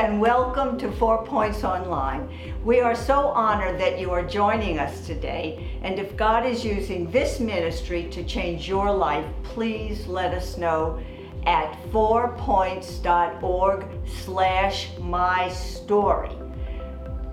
and 0.00 0.18
welcome 0.18 0.76
to 0.78 0.90
Four 0.92 1.26
Points 1.26 1.62
Online. 1.62 2.26
We 2.64 2.80
are 2.80 2.94
so 2.94 3.26
honored 3.28 3.78
that 3.80 4.00
you 4.00 4.10
are 4.12 4.22
joining 4.22 4.78
us 4.78 5.06
today. 5.06 5.78
And 5.82 5.98
if 5.98 6.16
God 6.16 6.46
is 6.46 6.64
using 6.64 7.10
this 7.10 7.38
ministry 7.38 8.08
to 8.12 8.24
change 8.24 8.66
your 8.66 8.90
life, 8.90 9.26
please 9.42 10.06
let 10.06 10.32
us 10.32 10.56
know 10.56 10.98
at 11.44 11.76
fourpoints.org 11.92 13.84
slash 14.24 14.88
my 15.00 15.50
story. 15.50 16.34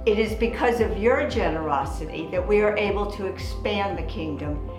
It 0.05 0.19
is 0.19 0.33
because 0.33 0.81
of 0.81 0.97
your 0.97 1.29
generosity 1.29 2.27
that 2.31 2.45
we 2.45 2.59
are 2.59 2.75
able 2.75 3.09
to 3.11 3.27
expand 3.27 3.97
the 3.97 4.03
kingdom 4.03 4.69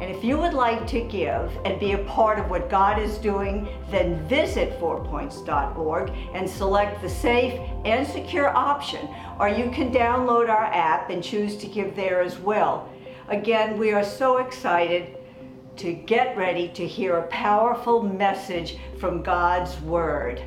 and 0.00 0.14
if 0.14 0.22
you 0.22 0.38
would 0.38 0.54
like 0.54 0.86
to 0.88 1.00
give 1.00 1.50
and 1.64 1.80
be 1.80 1.92
a 1.92 2.04
part 2.04 2.38
of 2.38 2.48
what 2.48 2.70
God 2.70 3.00
is 3.00 3.18
doing, 3.18 3.68
then 3.90 4.26
visit 4.28 4.78
fourpoints.org 4.78 6.12
and 6.34 6.48
select 6.48 7.02
the 7.02 7.08
safe 7.08 7.58
and 7.84 8.06
secure 8.06 8.56
option, 8.56 9.08
or 9.40 9.48
you 9.48 9.70
can 9.70 9.92
download 9.92 10.48
our 10.48 10.66
app 10.66 11.10
and 11.10 11.22
choose 11.22 11.56
to 11.56 11.66
give 11.66 11.96
there 11.96 12.20
as 12.20 12.38
well. 12.38 12.88
Again, 13.28 13.76
we 13.76 13.92
are 13.92 14.04
so 14.04 14.38
excited 14.38 15.16
to 15.76 15.92
get 15.92 16.36
ready 16.36 16.68
to 16.68 16.86
hear 16.86 17.18
a 17.18 17.26
powerful 17.26 18.02
message 18.02 18.78
from 18.98 19.22
God's 19.22 19.80
Word. 19.80 20.42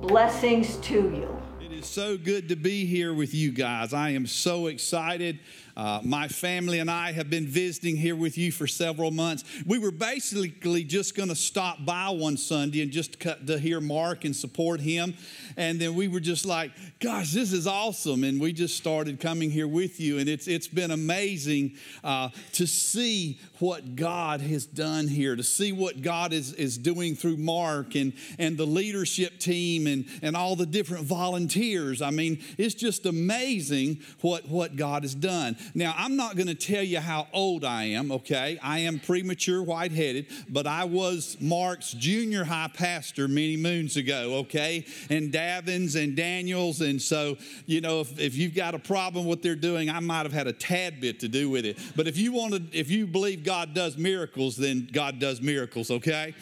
Blessings 0.00 0.76
to 0.78 0.94
you. 0.94 1.42
It 1.60 1.72
is 1.72 1.86
so 1.86 2.16
good 2.16 2.48
to 2.50 2.56
be 2.56 2.86
here 2.86 3.12
with 3.12 3.34
you 3.34 3.50
guys. 3.50 3.92
I 3.92 4.10
am 4.10 4.26
so 4.26 4.66
excited. 4.66 5.40
Uh, 5.76 6.00
my 6.02 6.26
family 6.26 6.78
and 6.78 6.90
I 6.90 7.12
have 7.12 7.28
been 7.28 7.46
visiting 7.46 7.96
here 7.96 8.16
with 8.16 8.38
you 8.38 8.50
for 8.50 8.66
several 8.66 9.10
months. 9.10 9.44
We 9.66 9.78
were 9.78 9.90
basically 9.90 10.84
just 10.84 11.14
going 11.14 11.28
to 11.28 11.34
stop 11.34 11.84
by 11.84 12.08
one 12.08 12.38
Sunday 12.38 12.80
and 12.80 12.90
just 12.90 13.20
cut 13.20 13.46
to 13.46 13.58
hear 13.58 13.80
Mark 13.80 14.24
and 14.24 14.34
support 14.34 14.80
him. 14.80 15.14
And 15.58 15.78
then 15.78 15.94
we 15.94 16.08
were 16.08 16.20
just 16.20 16.46
like, 16.46 16.72
gosh, 16.98 17.32
this 17.32 17.52
is 17.52 17.66
awesome. 17.66 18.24
And 18.24 18.40
we 18.40 18.54
just 18.54 18.76
started 18.76 19.20
coming 19.20 19.50
here 19.50 19.68
with 19.68 20.00
you. 20.00 20.18
And 20.18 20.30
it's, 20.30 20.48
it's 20.48 20.68
been 20.68 20.90
amazing 20.90 21.76
uh, 22.02 22.30
to 22.52 22.66
see 22.66 23.38
what 23.58 23.96
God 23.96 24.40
has 24.40 24.64
done 24.64 25.08
here, 25.08 25.36
to 25.36 25.42
see 25.42 25.72
what 25.72 26.00
God 26.00 26.32
is, 26.32 26.54
is 26.54 26.78
doing 26.78 27.14
through 27.14 27.36
Mark 27.36 27.94
and, 27.94 28.14
and 28.38 28.56
the 28.56 28.66
leadership 28.66 29.38
team 29.38 29.86
and, 29.86 30.06
and 30.22 30.36
all 30.36 30.56
the 30.56 30.66
different 30.66 31.04
volunteers. 31.04 32.00
I 32.00 32.10
mean, 32.10 32.42
it's 32.56 32.74
just 32.74 33.04
amazing 33.04 34.00
what, 34.22 34.48
what 34.48 34.76
God 34.76 35.02
has 35.02 35.14
done. 35.14 35.56
Now, 35.74 35.94
I'm 35.96 36.16
not 36.16 36.36
going 36.36 36.46
to 36.48 36.54
tell 36.54 36.82
you 36.82 37.00
how 37.00 37.28
old 37.32 37.64
I 37.64 37.84
am, 37.84 38.12
okay? 38.12 38.58
I 38.62 38.80
am 38.80 38.98
premature 38.98 39.62
white 39.62 39.92
headed, 39.92 40.26
but 40.48 40.66
I 40.66 40.84
was 40.84 41.36
Mark's 41.40 41.92
junior 41.92 42.44
high 42.44 42.70
pastor 42.72 43.28
many 43.28 43.56
moons 43.56 43.96
ago, 43.96 44.36
okay? 44.40 44.84
And 45.10 45.32
Davins 45.32 46.00
and 46.00 46.16
Daniels. 46.16 46.80
And 46.80 47.00
so, 47.00 47.36
you 47.66 47.80
know, 47.80 48.00
if, 48.00 48.18
if 48.18 48.36
you've 48.36 48.54
got 48.54 48.74
a 48.74 48.78
problem 48.78 49.26
with 49.26 49.36
what 49.38 49.42
they're 49.42 49.54
doing, 49.54 49.90
I 49.90 50.00
might 50.00 50.24
have 50.24 50.32
had 50.32 50.46
a 50.46 50.52
tad 50.52 51.00
bit 51.00 51.20
to 51.20 51.28
do 51.28 51.50
with 51.50 51.64
it. 51.64 51.78
But 51.94 52.06
if 52.06 52.16
you 52.16 52.32
want 52.32 52.54
to, 52.54 52.78
if 52.78 52.90
you 52.90 53.06
believe 53.06 53.44
God 53.44 53.74
does 53.74 53.96
miracles, 53.96 54.56
then 54.56 54.88
God 54.92 55.18
does 55.18 55.40
miracles, 55.40 55.90
okay? 55.90 56.34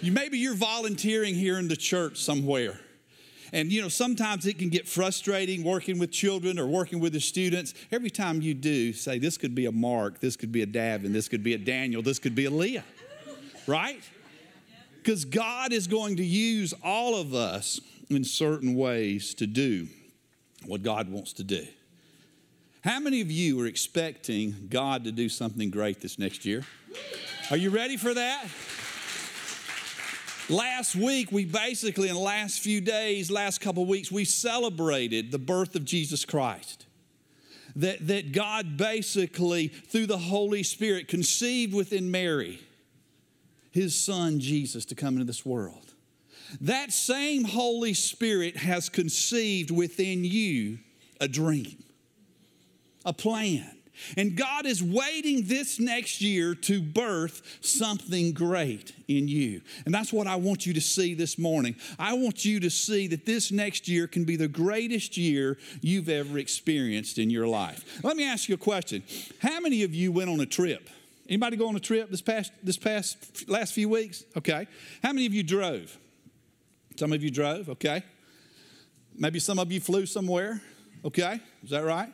You, 0.00 0.12
maybe 0.12 0.38
you're 0.38 0.54
volunteering 0.54 1.34
here 1.34 1.58
in 1.58 1.68
the 1.68 1.76
church 1.76 2.18
somewhere 2.18 2.78
and 3.52 3.72
you 3.72 3.80
know, 3.82 3.88
sometimes 3.88 4.46
it 4.46 4.58
can 4.58 4.68
get 4.68 4.86
frustrating 4.86 5.64
working 5.64 5.98
with 5.98 6.10
children 6.10 6.58
or 6.58 6.66
working 6.66 7.00
with 7.00 7.12
the 7.12 7.20
students. 7.20 7.74
Every 7.90 8.10
time 8.10 8.42
you 8.42 8.54
do, 8.54 8.92
say, 8.92 9.18
this 9.18 9.36
could 9.36 9.54
be 9.54 9.66
a 9.66 9.72
Mark, 9.72 10.20
this 10.20 10.36
could 10.36 10.52
be 10.52 10.62
a 10.62 10.66
Davin, 10.66 11.12
this 11.12 11.28
could 11.28 11.42
be 11.42 11.54
a 11.54 11.58
Daniel, 11.58 12.02
this 12.02 12.18
could 12.18 12.34
be 12.34 12.44
a 12.44 12.50
Leah, 12.50 12.84
right? 13.66 14.02
Because 14.96 15.24
God 15.24 15.72
is 15.72 15.86
going 15.86 16.16
to 16.16 16.24
use 16.24 16.74
all 16.84 17.16
of 17.16 17.34
us 17.34 17.80
in 18.10 18.24
certain 18.24 18.74
ways 18.74 19.34
to 19.34 19.46
do 19.46 19.88
what 20.66 20.82
God 20.82 21.10
wants 21.10 21.32
to 21.34 21.44
do. 21.44 21.66
How 22.82 23.00
many 23.00 23.20
of 23.20 23.30
you 23.30 23.60
are 23.60 23.66
expecting 23.66 24.68
God 24.70 25.04
to 25.04 25.12
do 25.12 25.28
something 25.28 25.70
great 25.70 26.00
this 26.00 26.18
next 26.18 26.44
year? 26.44 26.64
Are 27.50 27.56
you 27.56 27.70
ready 27.70 27.96
for 27.96 28.14
that? 28.14 28.46
Last 30.48 30.96
week, 30.96 31.30
we 31.30 31.44
basically, 31.44 32.08
in 32.08 32.14
the 32.14 32.20
last 32.20 32.60
few 32.60 32.80
days, 32.80 33.30
last 33.30 33.60
couple 33.60 33.84
weeks, 33.84 34.10
we 34.10 34.24
celebrated 34.24 35.30
the 35.30 35.38
birth 35.38 35.74
of 35.74 35.84
Jesus 35.84 36.24
Christ. 36.24 36.86
That, 37.76 38.06
that 38.08 38.32
God 38.32 38.76
basically, 38.76 39.68
through 39.68 40.06
the 40.06 40.18
Holy 40.18 40.62
Spirit, 40.62 41.06
conceived 41.06 41.74
within 41.74 42.10
Mary 42.10 42.60
his 43.70 43.98
son 43.98 44.40
Jesus 44.40 44.84
to 44.86 44.94
come 44.94 45.14
into 45.14 45.26
this 45.26 45.44
world. 45.44 45.94
That 46.60 46.92
same 46.92 47.44
Holy 47.44 47.92
Spirit 47.92 48.56
has 48.56 48.88
conceived 48.88 49.70
within 49.70 50.24
you 50.24 50.78
a 51.20 51.28
dream, 51.28 51.84
a 53.04 53.12
plan 53.12 53.77
and 54.16 54.36
God 54.36 54.66
is 54.66 54.82
waiting 54.82 55.44
this 55.46 55.78
next 55.78 56.20
year 56.20 56.54
to 56.54 56.80
birth 56.82 57.58
something 57.60 58.32
great 58.32 58.92
in 59.08 59.28
you. 59.28 59.62
And 59.84 59.94
that's 59.94 60.12
what 60.12 60.26
I 60.26 60.36
want 60.36 60.66
you 60.66 60.74
to 60.74 60.80
see 60.80 61.14
this 61.14 61.38
morning. 61.38 61.76
I 61.98 62.14
want 62.14 62.44
you 62.44 62.60
to 62.60 62.70
see 62.70 63.06
that 63.08 63.26
this 63.26 63.50
next 63.50 63.88
year 63.88 64.06
can 64.06 64.24
be 64.24 64.36
the 64.36 64.48
greatest 64.48 65.16
year 65.16 65.58
you've 65.80 66.08
ever 66.08 66.38
experienced 66.38 67.18
in 67.18 67.30
your 67.30 67.46
life. 67.46 68.00
Let 68.04 68.16
me 68.16 68.24
ask 68.24 68.48
you 68.48 68.54
a 68.54 68.58
question. 68.58 69.02
How 69.40 69.60
many 69.60 69.82
of 69.82 69.94
you 69.94 70.12
went 70.12 70.30
on 70.30 70.40
a 70.40 70.46
trip? 70.46 70.88
Anybody 71.28 71.56
go 71.56 71.68
on 71.68 71.76
a 71.76 71.80
trip 71.80 72.10
this 72.10 72.22
past 72.22 72.52
this 72.62 72.78
past 72.78 73.48
last 73.48 73.74
few 73.74 73.88
weeks? 73.88 74.24
Okay. 74.36 74.66
How 75.02 75.12
many 75.12 75.26
of 75.26 75.34
you 75.34 75.42
drove? 75.42 75.98
Some 76.98 77.12
of 77.12 77.22
you 77.22 77.30
drove, 77.30 77.68
okay. 77.68 78.02
Maybe 79.16 79.38
some 79.38 79.60
of 79.60 79.70
you 79.70 79.78
flew 79.78 80.04
somewhere, 80.04 80.60
okay? 81.04 81.38
Is 81.62 81.70
that 81.70 81.84
right? 81.84 82.12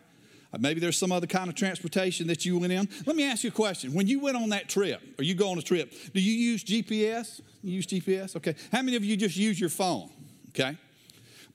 Uh, 0.54 0.58
maybe 0.60 0.78
there's 0.78 0.96
some 0.96 1.10
other 1.10 1.26
kind 1.26 1.48
of 1.48 1.56
transportation 1.56 2.28
that 2.28 2.44
you 2.44 2.58
went 2.58 2.72
in. 2.72 2.88
Let 3.06 3.16
me 3.16 3.24
ask 3.24 3.42
you 3.42 3.48
a 3.48 3.52
question. 3.52 3.92
When 3.92 4.06
you 4.06 4.20
went 4.20 4.36
on 4.36 4.50
that 4.50 4.68
trip, 4.68 5.00
or 5.18 5.24
you 5.24 5.34
go 5.34 5.50
on 5.50 5.58
a 5.58 5.62
trip, 5.62 5.92
do 6.12 6.20
you 6.20 6.32
use 6.32 6.62
GPS? 6.62 7.40
You 7.62 7.72
use 7.72 7.86
GPS? 7.86 8.36
Okay. 8.36 8.54
How 8.70 8.82
many 8.82 8.96
of 8.96 9.04
you 9.04 9.16
just 9.16 9.36
use 9.36 9.58
your 9.58 9.70
phone? 9.70 10.10
Okay. 10.50 10.76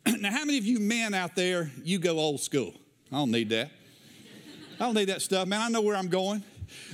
now, 0.19 0.31
how 0.31 0.43
many 0.43 0.57
of 0.57 0.65
you 0.65 0.79
men 0.79 1.13
out 1.13 1.35
there, 1.35 1.71
you 1.83 1.97
go 1.97 2.19
old 2.19 2.41
school? 2.41 2.73
I 3.11 3.15
don't 3.15 3.31
need 3.31 3.49
that. 3.49 3.71
I 4.79 4.85
don't 4.85 4.95
need 4.95 5.09
that 5.09 5.21
stuff, 5.21 5.47
man. 5.47 5.61
I 5.61 5.69
know 5.69 5.81
where 5.81 5.95
I'm 5.95 6.09
going. 6.09 6.43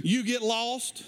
You 0.04 0.24
get 0.24 0.42
lost. 0.44 1.04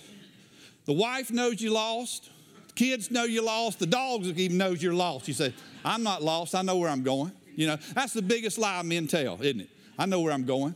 The 0.86 0.94
wife 0.94 1.30
knows 1.30 1.62
you 1.62 1.72
lost. 1.72 2.32
The 2.70 2.74
kids 2.74 3.12
know 3.12 3.24
you 3.24 3.44
lost. 3.44 3.78
The 3.80 3.86
dogs 3.86 4.30
even 4.30 4.58
knows 4.58 4.82
you're 4.82 4.94
lost. 4.94 5.28
You 5.28 5.34
say, 5.36 5.54
I'm 5.86 6.02
not 6.02 6.24
lost. 6.24 6.56
I 6.56 6.64
know 6.64 6.78
where 6.78 6.90
I'm 6.90 7.04
going. 7.04 7.32
You 7.56 7.68
know, 7.68 7.78
that's 7.94 8.14
the 8.14 8.22
biggest 8.22 8.58
lie 8.58 8.82
men 8.82 9.08
tell, 9.08 9.36
isn't 9.42 9.62
it? 9.62 9.70
I 10.00 10.06
know 10.06 10.22
where 10.22 10.34
I'm 10.34 10.46
going. 10.46 10.76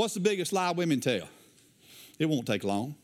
What's 0.00 0.14
the 0.14 0.20
biggest 0.20 0.54
lie 0.54 0.70
women 0.70 0.98
tell? 0.98 1.28
It 2.18 2.24
won't 2.24 2.46
take 2.46 2.64
long. 2.64 2.94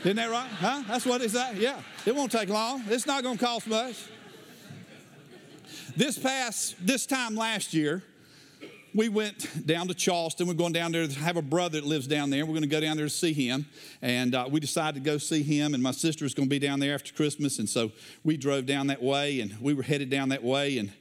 Isn't 0.00 0.16
that 0.16 0.28
right? 0.28 0.48
Huh? 0.48 0.82
That's 0.88 1.06
what 1.06 1.20
they 1.20 1.28
say. 1.28 1.54
Yeah. 1.56 1.80
It 2.04 2.16
won't 2.16 2.32
take 2.32 2.48
long. 2.48 2.82
It's 2.88 3.06
not 3.06 3.22
going 3.22 3.38
to 3.38 3.44
cost 3.44 3.68
much. 3.68 3.94
This 5.96 6.18
past, 6.18 6.84
this 6.84 7.06
time 7.06 7.36
last 7.36 7.72
year, 7.72 8.02
we 8.92 9.08
went 9.08 9.68
down 9.68 9.86
to 9.86 9.94
Charleston. 9.94 10.48
We're 10.48 10.54
going 10.54 10.72
down 10.72 10.90
there 10.90 11.06
to 11.06 11.18
have 11.20 11.36
a 11.36 11.42
brother 11.42 11.80
that 11.80 11.86
lives 11.86 12.08
down 12.08 12.30
there. 12.30 12.44
We're 12.44 12.54
going 12.54 12.62
to 12.62 12.68
go 12.68 12.80
down 12.80 12.96
there 12.96 13.06
to 13.06 13.10
see 13.10 13.32
him. 13.32 13.66
And 14.02 14.34
uh, 14.34 14.48
we 14.50 14.58
decided 14.58 15.04
to 15.04 15.08
go 15.08 15.18
see 15.18 15.44
him. 15.44 15.74
And 15.74 15.82
my 15.82 15.92
sister 15.92 16.24
was 16.24 16.34
going 16.34 16.48
to 16.48 16.50
be 16.50 16.58
down 16.58 16.80
there 16.80 16.96
after 16.96 17.14
Christmas. 17.14 17.60
And 17.60 17.68
so 17.68 17.92
we 18.24 18.36
drove 18.36 18.66
down 18.66 18.88
that 18.88 19.00
way 19.00 19.38
and 19.38 19.56
we 19.60 19.74
were 19.74 19.84
headed 19.84 20.10
down 20.10 20.30
that 20.30 20.42
way 20.42 20.78
and 20.78 20.92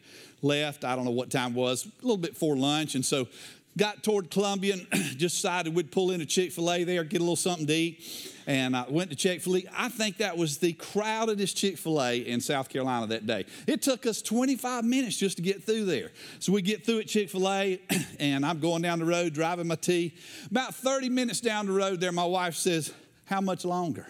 left. 0.43 0.83
I 0.83 0.95
don't 0.95 1.05
know 1.05 1.09
what 1.09 1.31
time 1.31 1.53
it 1.53 1.57
was, 1.57 1.85
a 1.85 1.89
little 2.03 2.17
bit 2.17 2.33
before 2.33 2.55
lunch. 2.55 2.93
And 2.93 3.03
so 3.03 3.27
got 3.77 4.03
toward 4.03 4.29
Columbia 4.29 4.73
and 4.73 4.87
just 5.17 5.35
decided 5.35 5.73
we'd 5.73 5.91
pull 5.91 6.11
in 6.11 6.21
a 6.21 6.25
Chick 6.25 6.51
fil 6.51 6.71
A 6.71 6.83
there, 6.83 7.03
get 7.03 7.17
a 7.17 7.23
little 7.23 7.35
something 7.35 7.67
to 7.67 7.73
eat. 7.73 8.33
And 8.47 8.75
I 8.75 8.85
went 8.89 9.09
to 9.11 9.15
Chick 9.15 9.41
fil 9.41 9.57
A. 9.57 9.63
I 9.75 9.89
think 9.89 10.17
that 10.17 10.37
was 10.37 10.57
the 10.57 10.73
crowdedest 10.73 11.55
Chick 11.55 11.77
fil 11.77 12.01
A 12.01 12.17
in 12.17 12.41
South 12.41 12.69
Carolina 12.69 13.07
that 13.07 13.25
day. 13.25 13.45
It 13.67 13.81
took 13.81 14.05
us 14.05 14.21
25 14.21 14.83
minutes 14.83 15.17
just 15.17 15.37
to 15.37 15.43
get 15.43 15.63
through 15.63 15.85
there. 15.85 16.11
So 16.39 16.51
we 16.51 16.61
get 16.61 16.85
through 16.85 16.99
at 16.99 17.07
Chick 17.07 17.29
fil 17.29 17.49
A, 17.49 17.79
and 18.19 18.45
I'm 18.45 18.59
going 18.59 18.81
down 18.81 18.99
the 18.99 19.05
road 19.05 19.33
driving 19.33 19.67
my 19.67 19.75
T. 19.75 20.15
About 20.49 20.75
30 20.75 21.09
minutes 21.09 21.41
down 21.41 21.65
the 21.65 21.73
road 21.73 21.99
there, 21.99 22.11
my 22.11 22.25
wife 22.25 22.55
says, 22.55 22.93
How 23.25 23.41
much 23.41 23.65
longer? 23.65 24.07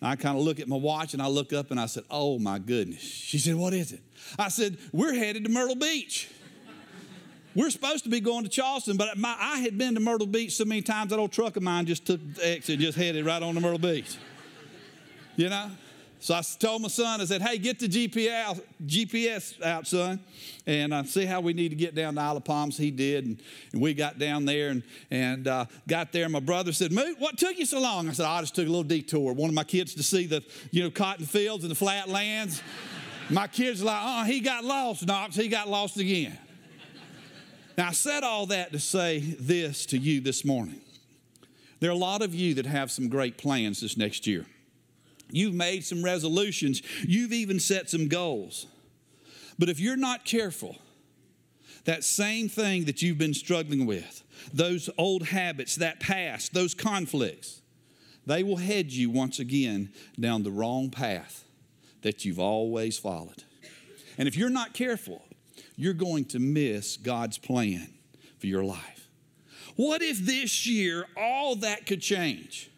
I 0.00 0.14
kind 0.14 0.38
of 0.38 0.44
look 0.44 0.60
at 0.60 0.68
my 0.68 0.76
watch 0.76 1.12
and 1.14 1.20
I 1.20 1.26
look 1.26 1.52
up 1.52 1.72
and 1.72 1.80
I 1.80 1.86
said, 1.86 2.04
Oh 2.10 2.38
my 2.38 2.58
goodness. 2.58 3.02
She 3.02 3.38
said, 3.38 3.56
What 3.56 3.74
is 3.74 3.92
it? 3.92 4.00
I 4.38 4.48
said, 4.48 4.78
We're 4.92 5.14
headed 5.14 5.44
to 5.44 5.50
Myrtle 5.50 5.74
Beach. 5.74 6.30
We're 7.58 7.70
supposed 7.70 8.04
to 8.04 8.10
be 8.10 8.20
going 8.20 8.44
to 8.44 8.48
Charleston, 8.48 8.96
but 8.96 9.18
my, 9.18 9.36
I 9.36 9.58
had 9.58 9.76
been 9.76 9.94
to 9.94 10.00
Myrtle 10.00 10.28
Beach 10.28 10.54
so 10.54 10.64
many 10.64 10.80
times 10.80 11.10
that 11.10 11.18
old 11.18 11.32
truck 11.32 11.56
of 11.56 11.62
mine 11.64 11.86
just 11.86 12.06
took 12.06 12.20
the 12.34 12.48
exit, 12.48 12.78
just 12.78 12.96
headed 12.96 13.26
right 13.26 13.42
on 13.42 13.52
to 13.56 13.60
Myrtle 13.60 13.80
Beach. 13.80 14.16
You 15.34 15.48
know? 15.48 15.68
So 16.20 16.36
I 16.36 16.42
told 16.60 16.82
my 16.82 16.88
son, 16.88 17.20
I 17.20 17.24
said, 17.24 17.42
hey, 17.42 17.58
get 17.58 17.80
the 17.80 17.88
GPS, 17.88 18.62
GPS 18.86 19.60
out, 19.60 19.88
son, 19.88 20.20
and 20.68 20.94
uh, 20.94 21.02
see 21.02 21.24
how 21.24 21.40
we 21.40 21.52
need 21.52 21.70
to 21.70 21.74
get 21.74 21.96
down 21.96 22.14
to 22.14 22.20
Isle 22.20 22.36
of 22.36 22.44
Palms. 22.44 22.78
He 22.78 22.92
did, 22.92 23.26
and, 23.26 23.42
and 23.72 23.82
we 23.82 23.92
got 23.92 24.20
down 24.20 24.44
there 24.44 24.68
and, 24.68 24.84
and 25.10 25.48
uh, 25.48 25.64
got 25.88 26.12
there. 26.12 26.28
My 26.28 26.38
brother 26.38 26.72
said, 26.72 26.92
Moot, 26.92 27.18
what 27.18 27.38
took 27.38 27.58
you 27.58 27.66
so 27.66 27.80
long? 27.80 28.08
I 28.08 28.12
said, 28.12 28.26
I 28.26 28.40
just 28.40 28.54
took 28.54 28.66
a 28.66 28.70
little 28.70 28.84
detour. 28.84 29.32
Wanted 29.32 29.56
my 29.56 29.64
kids 29.64 29.94
to 29.94 30.04
see 30.04 30.26
the, 30.26 30.44
you 30.70 30.84
know, 30.84 30.92
cotton 30.92 31.26
fields 31.26 31.64
and 31.64 31.72
the 31.72 31.76
flat 31.76 32.08
lands. 32.08 32.62
My 33.30 33.48
kids 33.48 33.82
are 33.82 33.86
like, 33.86 34.00
oh, 34.00 34.24
he 34.26 34.38
got 34.38 34.64
lost, 34.64 35.04
Knox. 35.04 35.34
He 35.34 35.48
got 35.48 35.68
lost 35.68 35.96
again. 35.96 36.38
Now, 37.78 37.88
I 37.88 37.92
said 37.92 38.24
all 38.24 38.46
that 38.46 38.72
to 38.72 38.80
say 38.80 39.20
this 39.20 39.86
to 39.86 39.98
you 39.98 40.20
this 40.20 40.44
morning. 40.44 40.80
There 41.78 41.88
are 41.88 41.92
a 41.92 41.96
lot 41.96 42.22
of 42.22 42.34
you 42.34 42.54
that 42.54 42.66
have 42.66 42.90
some 42.90 43.08
great 43.08 43.38
plans 43.38 43.80
this 43.80 43.96
next 43.96 44.26
year. 44.26 44.46
You've 45.30 45.54
made 45.54 45.84
some 45.84 46.02
resolutions, 46.02 46.82
you've 47.06 47.32
even 47.32 47.60
set 47.60 47.88
some 47.88 48.08
goals. 48.08 48.66
But 49.60 49.68
if 49.68 49.78
you're 49.78 49.96
not 49.96 50.24
careful, 50.24 50.76
that 51.84 52.02
same 52.02 52.48
thing 52.48 52.84
that 52.86 53.00
you've 53.00 53.16
been 53.16 53.32
struggling 53.32 53.86
with, 53.86 54.24
those 54.52 54.90
old 54.98 55.28
habits, 55.28 55.76
that 55.76 56.00
past, 56.00 56.52
those 56.54 56.74
conflicts, 56.74 57.62
they 58.26 58.42
will 58.42 58.56
head 58.56 58.90
you 58.90 59.08
once 59.08 59.38
again 59.38 59.92
down 60.18 60.42
the 60.42 60.50
wrong 60.50 60.90
path 60.90 61.44
that 62.02 62.24
you've 62.24 62.40
always 62.40 62.98
followed. 62.98 63.44
And 64.18 64.26
if 64.26 64.36
you're 64.36 64.50
not 64.50 64.74
careful, 64.74 65.22
you're 65.78 65.94
going 65.94 66.24
to 66.24 66.40
miss 66.40 66.96
God's 66.96 67.38
plan 67.38 67.88
for 68.38 68.48
your 68.48 68.64
life. 68.64 69.08
What 69.76 70.02
if 70.02 70.18
this 70.18 70.66
year 70.66 71.06
all 71.16 71.54
that 71.56 71.86
could 71.86 72.02
change? 72.02 72.68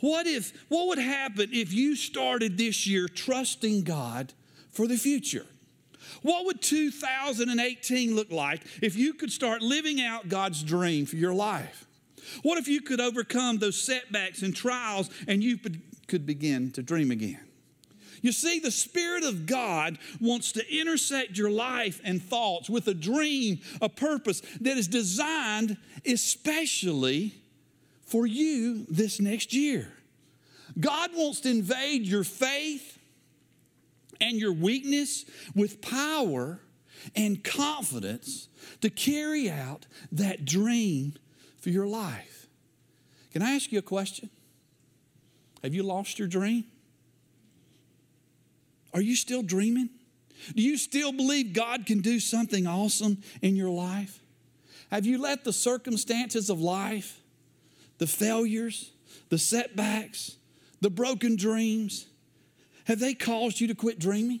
What 0.00 0.26
if 0.26 0.52
what 0.68 0.88
would 0.88 0.98
happen 0.98 1.50
if 1.52 1.72
you 1.72 1.94
started 1.94 2.58
this 2.58 2.84
year 2.84 3.06
trusting 3.06 3.84
God 3.84 4.32
for 4.72 4.88
the 4.88 4.96
future? 4.96 5.46
What 6.22 6.46
would 6.46 6.60
2018 6.60 8.16
look 8.16 8.32
like 8.32 8.62
if 8.82 8.96
you 8.96 9.14
could 9.14 9.30
start 9.30 9.62
living 9.62 10.00
out 10.00 10.28
God's 10.28 10.64
dream 10.64 11.06
for 11.06 11.16
your 11.16 11.32
life? 11.32 11.86
What 12.42 12.58
if 12.58 12.66
you 12.66 12.80
could 12.80 13.00
overcome 13.00 13.58
those 13.58 13.80
setbacks 13.80 14.42
and 14.42 14.54
trials 14.54 15.10
and 15.28 15.44
you 15.44 15.58
could 16.08 16.26
begin 16.26 16.72
to 16.72 16.82
dream 16.82 17.12
again? 17.12 17.40
You 18.22 18.32
see, 18.32 18.60
the 18.60 18.70
Spirit 18.70 19.24
of 19.24 19.46
God 19.46 19.98
wants 20.20 20.52
to 20.52 20.78
intersect 20.78 21.38
your 21.38 21.50
life 21.50 22.00
and 22.04 22.22
thoughts 22.22 22.68
with 22.68 22.86
a 22.88 22.94
dream, 22.94 23.60
a 23.80 23.88
purpose 23.88 24.42
that 24.60 24.76
is 24.76 24.88
designed 24.88 25.76
especially 26.06 27.34
for 28.06 28.26
you 28.26 28.86
this 28.88 29.20
next 29.20 29.52
year. 29.52 29.92
God 30.78 31.10
wants 31.14 31.40
to 31.40 31.50
invade 31.50 32.02
your 32.02 32.24
faith 32.24 32.98
and 34.20 34.38
your 34.38 34.52
weakness 34.52 35.24
with 35.54 35.80
power 35.80 36.60
and 37.16 37.42
confidence 37.42 38.48
to 38.82 38.90
carry 38.90 39.50
out 39.50 39.86
that 40.12 40.44
dream 40.44 41.14
for 41.58 41.70
your 41.70 41.86
life. 41.86 42.46
Can 43.32 43.42
I 43.42 43.52
ask 43.52 43.72
you 43.72 43.78
a 43.78 43.82
question? 43.82 44.30
Have 45.62 45.74
you 45.74 45.82
lost 45.82 46.18
your 46.18 46.28
dream? 46.28 46.64
Are 48.92 49.00
you 49.00 49.16
still 49.16 49.42
dreaming? 49.42 49.90
Do 50.54 50.62
you 50.62 50.76
still 50.76 51.12
believe 51.12 51.52
God 51.52 51.86
can 51.86 52.00
do 52.00 52.18
something 52.18 52.66
awesome 52.66 53.18
in 53.42 53.56
your 53.56 53.70
life? 53.70 54.20
Have 54.90 55.06
you 55.06 55.18
let 55.18 55.44
the 55.44 55.52
circumstances 55.52 56.50
of 56.50 56.60
life, 56.60 57.20
the 57.98 58.06
failures, 58.06 58.90
the 59.28 59.38
setbacks, 59.38 60.36
the 60.80 60.90
broken 60.90 61.36
dreams, 61.36 62.06
have 62.84 62.98
they 62.98 63.14
caused 63.14 63.60
you 63.60 63.68
to 63.68 63.74
quit 63.74 63.98
dreaming? 63.98 64.40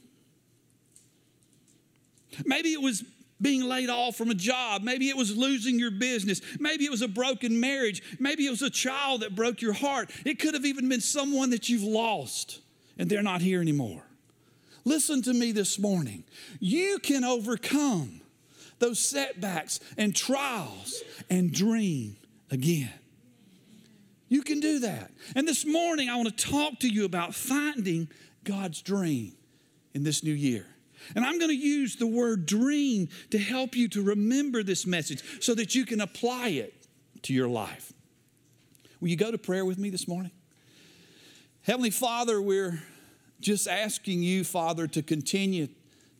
Maybe 2.44 2.72
it 2.72 2.80
was 2.80 3.04
being 3.40 3.62
laid 3.62 3.88
off 3.88 4.16
from 4.16 4.30
a 4.30 4.34
job. 4.34 4.82
Maybe 4.82 5.08
it 5.08 5.16
was 5.16 5.36
losing 5.36 5.78
your 5.78 5.90
business. 5.90 6.40
Maybe 6.58 6.84
it 6.84 6.90
was 6.90 7.02
a 7.02 7.08
broken 7.08 7.58
marriage. 7.58 8.02
Maybe 8.18 8.46
it 8.46 8.50
was 8.50 8.62
a 8.62 8.70
child 8.70 9.22
that 9.22 9.34
broke 9.34 9.62
your 9.62 9.72
heart. 9.72 10.10
It 10.24 10.38
could 10.38 10.54
have 10.54 10.66
even 10.66 10.88
been 10.88 11.00
someone 11.00 11.50
that 11.50 11.68
you've 11.68 11.82
lost 11.82 12.60
and 12.98 13.08
they're 13.08 13.22
not 13.22 13.40
here 13.40 13.60
anymore. 13.60 14.02
Listen 14.84 15.22
to 15.22 15.32
me 15.32 15.52
this 15.52 15.78
morning. 15.78 16.24
You 16.58 16.98
can 16.98 17.24
overcome 17.24 18.20
those 18.78 18.98
setbacks 18.98 19.80
and 19.96 20.14
trials 20.14 21.02
and 21.28 21.52
dream 21.52 22.16
again. 22.50 22.92
You 24.28 24.42
can 24.42 24.60
do 24.60 24.78
that. 24.80 25.10
And 25.34 25.46
this 25.46 25.66
morning, 25.66 26.08
I 26.08 26.16
want 26.16 26.36
to 26.36 26.46
talk 26.50 26.78
to 26.80 26.88
you 26.88 27.04
about 27.04 27.34
finding 27.34 28.08
God's 28.44 28.80
dream 28.80 29.32
in 29.92 30.04
this 30.04 30.22
new 30.22 30.32
year. 30.32 30.66
And 31.14 31.24
I'm 31.24 31.38
going 31.38 31.50
to 31.50 31.56
use 31.56 31.96
the 31.96 32.06
word 32.06 32.46
dream 32.46 33.08
to 33.30 33.38
help 33.38 33.74
you 33.74 33.88
to 33.88 34.02
remember 34.02 34.62
this 34.62 34.86
message 34.86 35.42
so 35.42 35.54
that 35.54 35.74
you 35.74 35.84
can 35.84 36.00
apply 36.00 36.48
it 36.48 36.86
to 37.22 37.34
your 37.34 37.48
life. 37.48 37.92
Will 39.00 39.08
you 39.08 39.16
go 39.16 39.30
to 39.30 39.38
prayer 39.38 39.64
with 39.64 39.78
me 39.78 39.90
this 39.90 40.06
morning? 40.06 40.30
Heavenly 41.62 41.90
Father, 41.90 42.40
we're 42.40 42.82
just 43.40 43.68
asking 43.68 44.22
you, 44.22 44.44
Father, 44.44 44.86
to 44.88 45.02
continue 45.02 45.68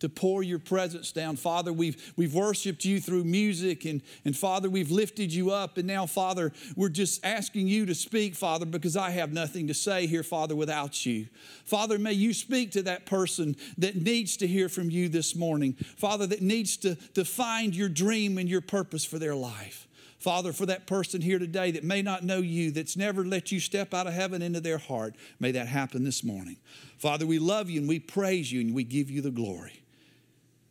to 0.01 0.09
pour 0.09 0.43
your 0.43 0.59
presence 0.59 1.13
down. 1.13 1.37
Father, 1.37 1.73
we've, 1.73 2.13
we've 2.17 2.35
worshiped 2.35 2.85
you 2.85 3.01
through 3.01 3.25
music, 3.25 3.85
and, 3.85 4.03
and 4.25 4.37
Father, 4.37 4.69
we've 4.69 4.91
lifted 4.91 5.33
you 5.33 5.51
up. 5.51 5.77
And 5.79 5.87
now, 5.87 6.07
Father, 6.07 6.53
we're 6.75 6.89
just 6.89 7.25
asking 7.25 7.69
you 7.69 7.87
to 7.87 7.95
speak, 7.95 8.35
Father, 8.35 8.67
because 8.67 8.97
I 8.97 9.11
have 9.11 9.33
nothing 9.33 9.69
to 9.69 9.75
say 9.75 10.07
here, 10.07 10.23
Father, 10.23 10.57
without 10.57 11.05
you. 11.07 11.27
Father, 11.65 11.99
may 11.99 12.15
you 12.15 12.35
speak 12.35 12.73
to 12.73 12.83
that 12.83 13.07
person 13.07 13.57
that 13.79 13.97
needs 13.97 14.37
to 14.39 14.47
hear 14.47 14.69
from 14.69 14.91
you 14.91 15.09
this 15.09 15.37
morning. 15.37 15.75
Father, 15.75 16.27
that 16.27 16.43
needs 16.43 16.77
to, 16.79 16.95
to 17.15 17.25
find 17.25 17.77
your 17.77 17.89
dream 17.89 18.39
and 18.39 18.49
your 18.49 18.63
purpose 18.63 19.05
for 19.05 19.19
their 19.19 19.35
life. 19.35 19.87
Father, 20.21 20.53
for 20.53 20.67
that 20.67 20.87
person 20.87 21.23
here 21.23 21.39
today 21.39 21.71
that 21.71 21.83
may 21.83 22.03
not 22.03 22.23
know 22.23 22.39
you, 22.39 22.71
that's 22.71 22.95
never 22.95 23.25
let 23.25 23.51
you 23.51 23.59
step 23.59 23.95
out 23.95 24.07
of 24.07 24.13
heaven 24.13 24.43
into 24.43 24.61
their 24.61 24.77
heart, 24.77 25.17
may 25.41 25.51
that 25.53 25.67
happen 25.67 26.05
this 26.05 26.23
morning. 26.23 26.59
Father, 26.99 27.27
we 27.27 27.39
love 27.39 27.71
you 27.71 27.81
and 27.81 27.89
we 27.89 27.99
praise 27.99 28.53
you 28.53 28.61
and 28.61 28.75
we 28.75 28.85
give 28.85 29.11
you 29.11 29.23
the 29.23 29.31
glory. 29.31 29.83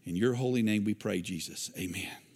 In 0.05 0.15
your 0.15 0.35
holy 0.35 0.61
name 0.61 0.83
we 0.85 0.93
pray, 0.93 1.21
Jesus. 1.21 1.71
Amen. 1.77 2.28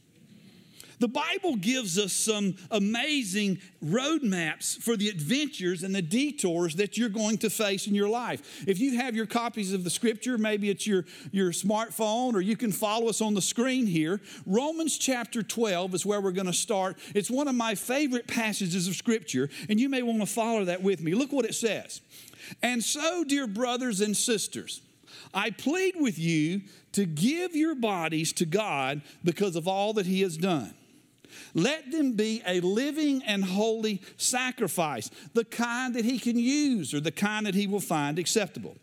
The 1.00 1.07
Bible 1.07 1.56
gives 1.56 1.98
us 1.98 2.13
some 2.13 2.56
amazing 2.72 3.60
roadmaps 3.84 4.78
for 4.78 4.95
the 4.95 5.10
adventures 5.10 5.84
and 5.84 5.94
the 5.94 6.01
detours 6.01 6.75
that 6.75 6.98
you're 6.98 7.10
going 7.10 7.38
to 7.40 7.50
face 7.50 7.88
in 7.88 7.95
your 7.95 8.10
life. 8.10 8.63
If 8.68 8.80
you 8.80 8.98
have 8.98 9.16
your 9.16 9.25
copies 9.25 9.74
of 9.74 9.84
the 9.84 9.90
scripture, 9.90 10.38
maybe 10.38 10.69
it's 10.69 10.88
your, 10.88 11.06
your 11.31 11.51
smartphone 11.51 12.34
or 12.34 12.42
you 12.42 12.56
can 12.56 12.72
follow 12.72 13.10
us 13.10 13.22
on 13.22 13.34
the 13.34 13.42
screen 13.42 13.86
here. 13.86 14.22
Romans 14.45 14.98
chapter 14.98 15.44
12 15.44 15.94
is 15.94 16.06
where 16.06 16.22
we're 16.22 16.31
going 16.31 16.48
to 16.48 16.54
start. 16.54 16.98
It's 17.13 17.30
one 17.30 17.48
of 17.48 17.56
my 17.56 17.75
favorite 17.75 18.28
passages 18.28 18.88
of 18.88 18.95
scripture, 18.95 19.50
and 19.69 19.80
you 19.80 19.90
may 19.90 20.01
want 20.01 20.19
to 20.19 20.25
follow 20.25 20.66
that 20.66 20.81
with 20.81 21.01
me. 21.01 21.13
Look 21.13 21.31
what 21.31 21.45
it 21.45 21.56
says. 21.56 22.01
And 22.62 22.84
so, 22.84 23.24
dear 23.24 23.48
brothers 23.48 24.01
and 24.01 24.16
sisters, 24.16 24.81
I 25.34 25.50
plead 25.51 25.95
with 25.98 26.19
you 26.19 26.62
to 26.94 27.06
give 27.06 27.56
your 27.56 27.75
bodies 27.75 28.34
to 28.34 28.45
God 28.45 29.01
because 29.24 29.56
of 29.56 29.68
all 29.68 29.94
that 29.94 30.06
He 30.06 30.21
has 30.21 30.38
done. 30.38 30.73
Let 31.54 31.92
them 31.92 32.13
be 32.13 32.42
a 32.45 32.59
living 32.61 33.21
and 33.25 33.44
holy 33.44 34.02
sacrifice, 34.18 35.09
the 35.33 35.45
kind 35.45 35.94
that 35.95 36.06
he 36.06 36.19
can 36.19 36.37
use 36.37 36.94
or 36.94 36.99
the 36.99 37.11
kind 37.11 37.45
that 37.45 37.56
he 37.56 37.68
will 37.68 37.80
find 37.80 38.19
acceptable. 38.19 38.75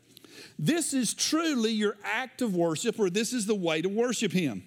This 0.59 0.95
is 0.95 1.15
truly 1.15 1.73
your 1.73 1.97
act 2.05 2.43
of 2.43 2.55
worship, 2.55 2.99
or 2.99 3.11
this 3.11 3.33
is 3.33 3.47
the 3.47 3.55
way 3.55 3.83
to 3.83 3.89
worship 3.89 4.33
him. 4.33 4.63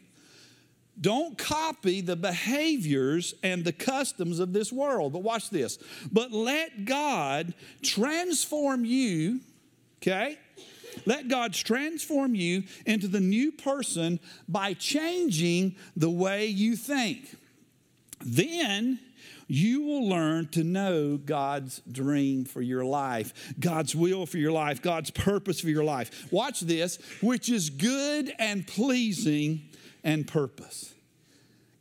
Don't 0.99 1.37
copy 1.37 2.01
the 2.01 2.15
behaviors 2.15 3.33
and 3.41 3.63
the 3.65 3.73
customs 3.73 4.39
of 4.39 4.53
this 4.53 4.71
world. 4.71 5.13
But 5.13 5.23
watch 5.23 5.49
this. 5.49 5.79
But 6.11 6.31
let 6.31 6.85
God 6.85 7.53
transform 7.81 8.85
you, 8.85 9.41
okay? 10.01 10.37
Let 11.05 11.27
God 11.27 11.53
transform 11.53 12.35
you 12.35 12.63
into 12.85 13.07
the 13.07 13.19
new 13.19 13.51
person 13.51 14.19
by 14.47 14.73
changing 14.73 15.75
the 15.95 16.09
way 16.09 16.45
you 16.45 16.75
think. 16.75 17.35
Then 18.25 18.99
you 19.47 19.81
will 19.83 20.07
learn 20.07 20.47
to 20.49 20.63
know 20.63 21.17
God's 21.17 21.81
dream 21.91 22.45
for 22.45 22.61
your 22.61 22.85
life, 22.85 23.53
God's 23.59 23.95
will 23.95 24.25
for 24.25 24.37
your 24.37 24.51
life, 24.51 24.81
God's 24.81 25.11
purpose 25.11 25.59
for 25.59 25.69
your 25.69 25.83
life. 25.83 26.31
Watch 26.31 26.61
this, 26.61 26.97
which 27.21 27.49
is 27.49 27.69
good 27.69 28.33
and 28.39 28.65
pleasing 28.65 29.61
and 30.03 30.27
purpose. 30.27 30.93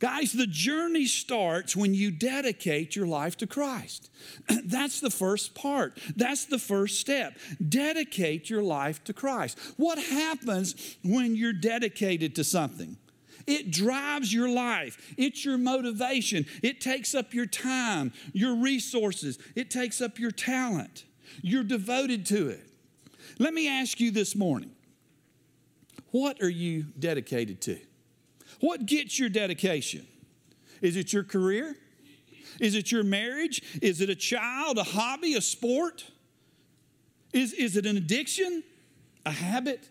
Guys, 0.03 0.33
the 0.33 0.47
journey 0.47 1.05
starts 1.05 1.77
when 1.77 1.93
you 1.93 2.11
dedicate 2.11 2.93
your 2.93 3.07
life 3.07 3.37
to 3.37 3.47
Christ. 3.47 4.11
That's 4.65 4.99
the 4.99 5.09
first 5.09 5.55
part. 5.55 5.97
That's 6.17 6.43
the 6.43 6.59
first 6.59 6.99
step. 6.99 7.37
Dedicate 7.69 8.49
your 8.49 8.63
life 8.63 9.01
to 9.05 9.13
Christ. 9.13 9.57
What 9.77 9.97
happens 9.97 10.97
when 11.05 11.37
you're 11.37 11.53
dedicated 11.53 12.35
to 12.35 12.43
something? 12.43 12.97
It 13.45 13.71
drives 13.71 14.33
your 14.33 14.49
life. 14.49 15.13
It's 15.17 15.43
your 15.43 15.57
motivation. 15.57 16.45
It 16.61 16.81
takes 16.81 17.13
up 17.13 17.33
your 17.33 17.45
time, 17.45 18.13
your 18.31 18.55
resources. 18.55 19.37
It 19.55 19.69
takes 19.69 20.01
up 20.01 20.19
your 20.19 20.31
talent. 20.31 21.05
You're 21.41 21.63
devoted 21.63 22.25
to 22.27 22.49
it. 22.49 22.67
Let 23.39 23.53
me 23.53 23.67
ask 23.67 23.99
you 23.99 24.11
this 24.11 24.35
morning 24.35 24.71
what 26.11 26.41
are 26.41 26.49
you 26.49 26.85
dedicated 26.99 27.59
to? 27.61 27.79
What 28.59 28.85
gets 28.85 29.17
your 29.19 29.29
dedication? 29.29 30.05
Is 30.81 30.95
it 30.95 31.11
your 31.11 31.23
career? 31.23 31.75
Is 32.59 32.75
it 32.75 32.91
your 32.91 33.03
marriage? 33.03 33.79
Is 33.81 33.99
it 33.99 34.09
a 34.09 34.15
child, 34.15 34.77
a 34.77 34.83
hobby, 34.83 35.33
a 35.33 35.41
sport? 35.41 36.05
Is, 37.33 37.53
is 37.53 37.75
it 37.77 37.87
an 37.87 37.97
addiction, 37.97 38.63
a 39.25 39.31
habit? 39.31 39.89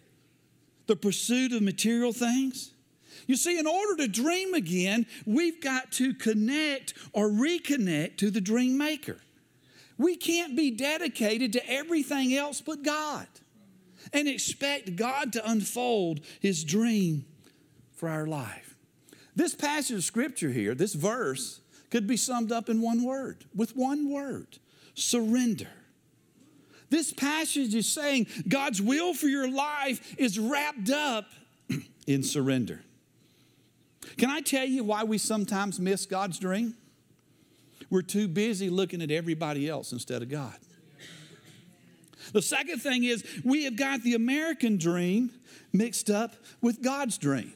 the 0.86 0.96
pursuit 0.96 1.52
of 1.52 1.62
material 1.62 2.12
things? 2.12 2.72
You 3.26 3.36
see, 3.36 3.58
in 3.58 3.66
order 3.66 3.96
to 3.96 4.08
dream 4.08 4.54
again, 4.54 5.06
we've 5.26 5.60
got 5.60 5.92
to 5.92 6.14
connect 6.14 6.94
or 7.12 7.28
reconnect 7.28 8.16
to 8.18 8.30
the 8.30 8.40
dream 8.40 8.76
maker. 8.76 9.18
We 9.98 10.16
can't 10.16 10.56
be 10.56 10.70
dedicated 10.70 11.52
to 11.52 11.70
everything 11.70 12.34
else 12.34 12.60
but 12.60 12.82
God 12.82 13.26
and 14.12 14.28
expect 14.28 14.96
God 14.96 15.32
to 15.34 15.50
unfold 15.50 16.20
his 16.40 16.64
dream 16.64 17.24
for 17.94 18.08
our 18.08 18.26
life. 18.26 18.74
This 19.36 19.54
passage 19.54 19.96
of 19.96 20.04
scripture 20.04 20.50
here, 20.50 20.74
this 20.74 20.94
verse, 20.94 21.60
could 21.90 22.06
be 22.06 22.16
summed 22.16 22.52
up 22.52 22.68
in 22.68 22.80
one 22.80 23.04
word, 23.04 23.44
with 23.54 23.76
one 23.76 24.10
word 24.10 24.58
surrender. 24.94 25.68
This 26.90 27.12
passage 27.12 27.74
is 27.74 27.88
saying 27.88 28.26
God's 28.48 28.82
will 28.82 29.14
for 29.14 29.26
your 29.26 29.50
life 29.50 30.14
is 30.18 30.38
wrapped 30.38 30.90
up 30.90 31.26
in 32.06 32.22
surrender. 32.22 32.82
Can 34.16 34.30
I 34.30 34.40
tell 34.40 34.66
you 34.66 34.84
why 34.84 35.04
we 35.04 35.18
sometimes 35.18 35.80
miss 35.80 36.06
God's 36.06 36.38
dream? 36.38 36.74
We're 37.90 38.02
too 38.02 38.28
busy 38.28 38.70
looking 38.70 39.02
at 39.02 39.10
everybody 39.10 39.68
else 39.68 39.92
instead 39.92 40.22
of 40.22 40.28
God. 40.28 40.54
The 42.32 42.42
second 42.42 42.80
thing 42.80 43.04
is 43.04 43.24
we 43.44 43.64
have 43.64 43.76
got 43.76 44.02
the 44.02 44.14
American 44.14 44.78
dream 44.78 45.30
mixed 45.72 46.08
up 46.08 46.34
with 46.60 46.82
God's 46.82 47.18
dream. 47.18 47.52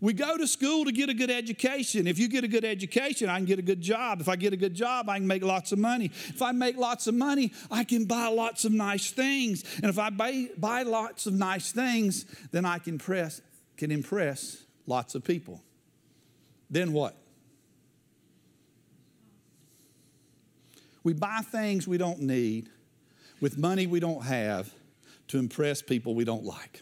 We 0.00 0.12
go 0.12 0.36
to 0.36 0.46
school 0.46 0.84
to 0.84 0.92
get 0.92 1.08
a 1.08 1.14
good 1.14 1.30
education. 1.30 2.06
If 2.06 2.18
you 2.18 2.28
get 2.28 2.44
a 2.44 2.48
good 2.48 2.64
education, 2.64 3.30
I 3.30 3.36
can 3.36 3.46
get 3.46 3.58
a 3.58 3.62
good 3.62 3.80
job. 3.80 4.20
If 4.20 4.28
I 4.28 4.36
get 4.36 4.52
a 4.52 4.56
good 4.56 4.74
job, 4.74 5.08
I 5.08 5.18
can 5.18 5.26
make 5.26 5.42
lots 5.42 5.72
of 5.72 5.78
money. 5.78 6.06
If 6.06 6.42
I 6.42 6.52
make 6.52 6.76
lots 6.76 7.06
of 7.06 7.14
money, 7.14 7.52
I 7.70 7.84
can 7.84 8.04
buy 8.04 8.28
lots 8.28 8.64
of 8.64 8.72
nice 8.72 9.12
things. 9.12 9.64
And 9.76 9.86
if 9.86 9.98
I 9.98 10.10
buy, 10.10 10.48
buy 10.58 10.82
lots 10.82 11.26
of 11.26 11.34
nice 11.34 11.72
things, 11.72 12.26
then 12.50 12.64
I 12.64 12.78
can, 12.80 12.98
press, 12.98 13.40
can 13.76 13.90
impress 13.90 14.63
lots 14.86 15.14
of 15.14 15.24
people. 15.24 15.62
Then 16.70 16.92
what? 16.92 17.16
We 21.02 21.12
buy 21.12 21.40
things 21.40 21.86
we 21.86 21.98
don't 21.98 22.20
need 22.20 22.68
with 23.40 23.58
money 23.58 23.86
we 23.86 24.00
don't 24.00 24.24
have 24.24 24.72
to 25.28 25.38
impress 25.38 25.82
people 25.82 26.14
we 26.14 26.24
don't 26.24 26.44
like. 26.44 26.80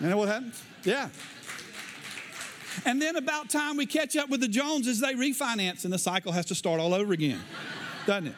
You 0.00 0.08
know 0.08 0.16
what 0.16 0.28
happens? 0.28 0.62
Yeah. 0.84 1.08
And 2.84 3.00
then 3.00 3.16
about 3.16 3.48
time 3.48 3.76
we 3.76 3.86
catch 3.86 4.16
up 4.16 4.28
with 4.28 4.40
the 4.40 4.48
Joneses, 4.48 5.00
they 5.00 5.14
refinance 5.14 5.84
and 5.84 5.92
the 5.92 5.98
cycle 5.98 6.32
has 6.32 6.44
to 6.46 6.54
start 6.54 6.80
all 6.80 6.92
over 6.92 7.12
again, 7.12 7.40
doesn't 8.06 8.28
it? 8.28 8.34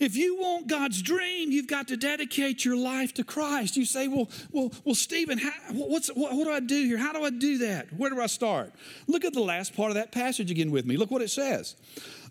If 0.00 0.16
you 0.16 0.40
want 0.40 0.66
God's 0.66 1.02
dream, 1.02 1.52
you've 1.52 1.66
got 1.66 1.88
to 1.88 1.96
dedicate 1.96 2.64
your 2.64 2.76
life 2.76 3.12
to 3.14 3.24
Christ. 3.24 3.76
You 3.76 3.84
say, 3.84 4.08
well, 4.08 4.30
well, 4.50 4.72
well, 4.84 4.94
Stephen, 4.94 5.36
how, 5.36 5.52
what's, 5.72 6.08
what, 6.08 6.34
what 6.34 6.44
do 6.44 6.50
I 6.50 6.60
do 6.60 6.86
here? 6.86 6.96
How 6.96 7.12
do 7.12 7.22
I 7.22 7.30
do 7.30 7.58
that? 7.58 7.92
Where 7.92 8.08
do 8.08 8.20
I 8.20 8.26
start? 8.26 8.72
Look 9.06 9.26
at 9.26 9.34
the 9.34 9.40
last 9.40 9.76
part 9.76 9.90
of 9.90 9.96
that 9.96 10.10
passage 10.10 10.50
again 10.50 10.70
with 10.70 10.86
me. 10.86 10.96
Look 10.96 11.10
what 11.10 11.20
it 11.20 11.30
says. 11.30 11.76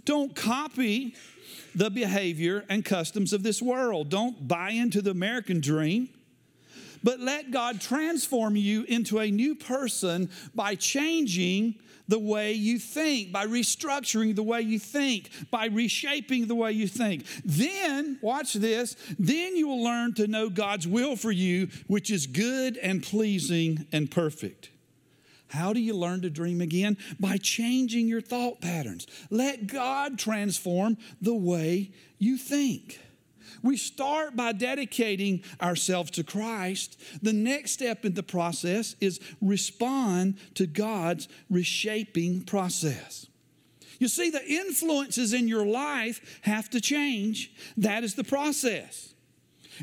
Don't 0.03 0.35
copy 0.35 1.15
the 1.75 1.91
behavior 1.91 2.65
and 2.69 2.83
customs 2.83 3.33
of 3.33 3.43
this 3.43 3.61
world. 3.61 4.09
Don't 4.09 4.47
buy 4.47 4.71
into 4.71 5.01
the 5.01 5.11
American 5.11 5.61
dream 5.61 6.09
but 7.03 7.19
let 7.19 7.51
God 7.51 7.81
transform 7.81 8.55
you 8.55 8.83
into 8.83 9.19
a 9.19 9.31
new 9.31 9.55
person 9.55 10.29
by 10.53 10.75
changing 10.75 11.75
the 12.09 12.19
way 12.19 12.51
you 12.53 12.79
think, 12.79 13.31
by 13.31 13.45
restructuring 13.45 14.35
the 14.35 14.43
way 14.43 14.61
you 14.61 14.79
think, 14.79 15.29
by 15.51 15.67
reshaping 15.67 16.47
the 16.47 16.55
way 16.55 16.71
you 16.71 16.87
think. 16.87 17.23
Then, 17.45 18.17
watch 18.21 18.53
this, 18.53 18.95
then 19.19 19.55
you 19.55 19.67
will 19.67 19.83
learn 19.83 20.15
to 20.15 20.27
know 20.27 20.49
God's 20.49 20.87
will 20.87 21.15
for 21.15 21.31
you, 21.31 21.69
which 21.87 22.09
is 22.09 22.25
good 22.25 22.77
and 22.77 23.03
pleasing 23.03 23.85
and 23.91 24.09
perfect. 24.09 24.71
How 25.49 25.71
do 25.71 25.79
you 25.79 25.95
learn 25.95 26.21
to 26.21 26.29
dream 26.29 26.61
again? 26.61 26.97
By 27.19 27.37
changing 27.37 28.07
your 28.07 28.21
thought 28.21 28.59
patterns. 28.59 29.07
Let 29.29 29.67
God 29.67 30.17
transform 30.17 30.97
the 31.21 31.35
way 31.35 31.91
you 32.17 32.37
think. 32.37 32.99
We 33.63 33.77
start 33.77 34.35
by 34.35 34.51
dedicating 34.51 35.43
ourselves 35.61 36.11
to 36.11 36.23
Christ. 36.23 36.99
The 37.21 37.33
next 37.33 37.71
step 37.71 38.05
in 38.05 38.13
the 38.13 38.23
process 38.23 38.95
is 38.99 39.19
respond 39.41 40.37
to 40.55 40.67
God's 40.67 41.27
reshaping 41.49 42.41
process. 42.41 43.27
You 43.99 44.07
see, 44.07 44.29
the 44.29 44.45
influences 44.45 45.33
in 45.33 45.47
your 45.47 45.65
life 45.65 46.39
have 46.43 46.69
to 46.69 46.79
change. 46.79 47.51
That 47.77 48.03
is 48.03 48.15
the 48.15 48.23
process. 48.23 49.13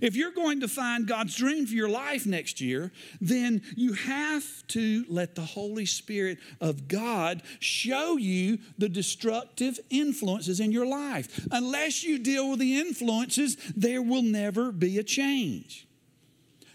If 0.02 0.16
you're 0.16 0.32
going 0.32 0.60
to 0.60 0.68
find 0.68 1.06
God's 1.06 1.36
dream 1.36 1.66
for 1.66 1.74
your 1.74 1.88
life 1.88 2.26
next 2.26 2.60
year, 2.60 2.92
then 3.20 3.62
you 3.76 3.94
have 3.94 4.66
to 4.68 5.04
let 5.08 5.34
the 5.34 5.42
Holy 5.42 5.86
Spirit 5.86 6.38
of 6.60 6.88
God 6.88 7.42
show 7.60 8.16
you 8.16 8.58
the 8.78 8.88
destructive 8.88 9.78
influences 9.90 10.60
in 10.60 10.72
your 10.72 10.86
life. 10.86 11.46
Unless 11.50 12.04
you 12.04 12.18
deal 12.18 12.50
with 12.50 12.58
the 12.58 12.78
influences, 12.78 13.56
there 13.76 14.02
will 14.02 14.22
never 14.22 14.72
be 14.72 14.98
a 14.98 15.02
change. 15.02 15.86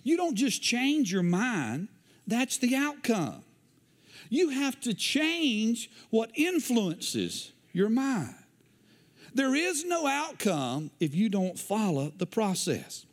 You 0.04 0.18
don't 0.18 0.36
just 0.36 0.62
change 0.62 1.12
your 1.12 1.24
mind, 1.24 1.88
that's 2.28 2.58
the 2.58 2.76
outcome. 2.76 3.44
You 4.30 4.50
have 4.50 4.80
to 4.82 4.94
change 4.94 5.92
what 6.10 6.32
influences 6.36 7.52
your 7.74 7.90
mind. 7.90 8.36
There 9.34 9.56
is 9.56 9.86
no 9.86 10.08
outcome 10.08 10.92
if 11.00 11.16
you 11.16 11.30
don't 11.30 11.58
follow 11.58 12.12
the 12.18 12.26
process. 12.26 13.06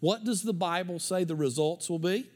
What 0.00 0.24
does 0.24 0.42
the 0.42 0.52
Bible 0.52 0.98
say 0.98 1.24
the 1.24 1.34
results 1.34 1.90
will 1.90 1.98
be? 1.98 2.26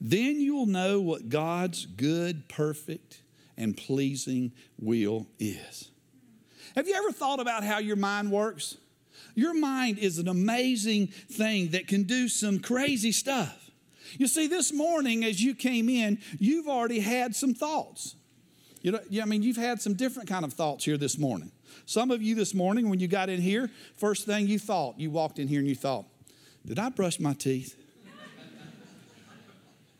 Then 0.00 0.40
you'll 0.40 0.66
know 0.66 1.00
what 1.00 1.28
God's 1.28 1.86
good, 1.86 2.48
perfect, 2.48 3.22
and 3.56 3.76
pleasing 3.76 4.52
will 4.78 5.26
is. 5.38 5.90
Have 6.74 6.88
you 6.88 6.94
ever 6.94 7.12
thought 7.12 7.40
about 7.40 7.64
how 7.64 7.78
your 7.78 7.96
mind 7.96 8.30
works? 8.30 8.76
Your 9.34 9.54
mind 9.54 9.98
is 9.98 10.18
an 10.18 10.28
amazing 10.28 11.06
thing 11.06 11.70
that 11.70 11.86
can 11.86 12.02
do 12.02 12.28
some 12.28 12.58
crazy 12.58 13.12
stuff. 13.12 13.70
You 14.18 14.26
see, 14.26 14.46
this 14.46 14.72
morning 14.72 15.24
as 15.24 15.42
you 15.42 15.54
came 15.54 15.88
in, 15.88 16.18
you've 16.38 16.68
already 16.68 17.00
had 17.00 17.34
some 17.34 17.54
thoughts. 17.54 18.14
You 18.82 18.92
know, 18.92 19.00
I 19.22 19.24
mean, 19.24 19.42
you've 19.42 19.56
had 19.56 19.80
some 19.80 19.94
different 19.94 20.28
kind 20.28 20.44
of 20.44 20.52
thoughts 20.52 20.84
here 20.84 20.96
this 20.96 21.16
morning. 21.16 21.52
Some 21.86 22.10
of 22.10 22.20
you 22.20 22.34
this 22.34 22.52
morning, 22.52 22.90
when 22.90 23.00
you 23.00 23.08
got 23.08 23.28
in 23.28 23.40
here, 23.40 23.70
first 23.96 24.26
thing 24.26 24.48
you 24.48 24.58
thought, 24.58 24.98
you 24.98 25.10
walked 25.10 25.38
in 25.38 25.48
here 25.48 25.60
and 25.60 25.68
you 25.68 25.76
thought, 25.76 26.06
did 26.66 26.78
I 26.78 26.88
brush 26.88 27.18
my 27.18 27.34
teeth? 27.34 27.76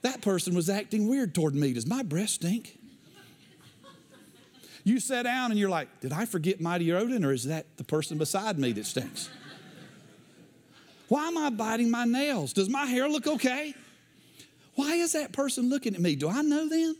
that 0.02 0.20
person 0.20 0.54
was 0.54 0.68
acting 0.68 1.08
weird 1.08 1.34
toward 1.34 1.54
me. 1.54 1.72
Does 1.72 1.86
my 1.86 2.02
breath 2.02 2.30
stink? 2.30 2.78
You 4.84 4.98
sat 4.98 5.22
down 5.22 5.50
and 5.52 5.60
you're 5.60 5.70
like, 5.70 6.00
Did 6.00 6.12
I 6.12 6.26
forget 6.26 6.60
Mighty 6.60 6.92
Odin 6.92 7.24
or 7.24 7.32
is 7.32 7.44
that 7.44 7.76
the 7.76 7.84
person 7.84 8.18
beside 8.18 8.58
me 8.58 8.72
that 8.72 8.86
stinks? 8.86 9.30
Why 11.08 11.28
am 11.28 11.36
I 11.38 11.50
biting 11.50 11.90
my 11.90 12.04
nails? 12.04 12.52
Does 12.52 12.68
my 12.68 12.86
hair 12.86 13.08
look 13.08 13.26
okay? 13.26 13.74
Why 14.74 14.94
is 14.94 15.12
that 15.12 15.32
person 15.32 15.68
looking 15.68 15.94
at 15.94 16.00
me? 16.00 16.16
Do 16.16 16.28
I 16.28 16.42
know 16.42 16.68
them? 16.68 16.96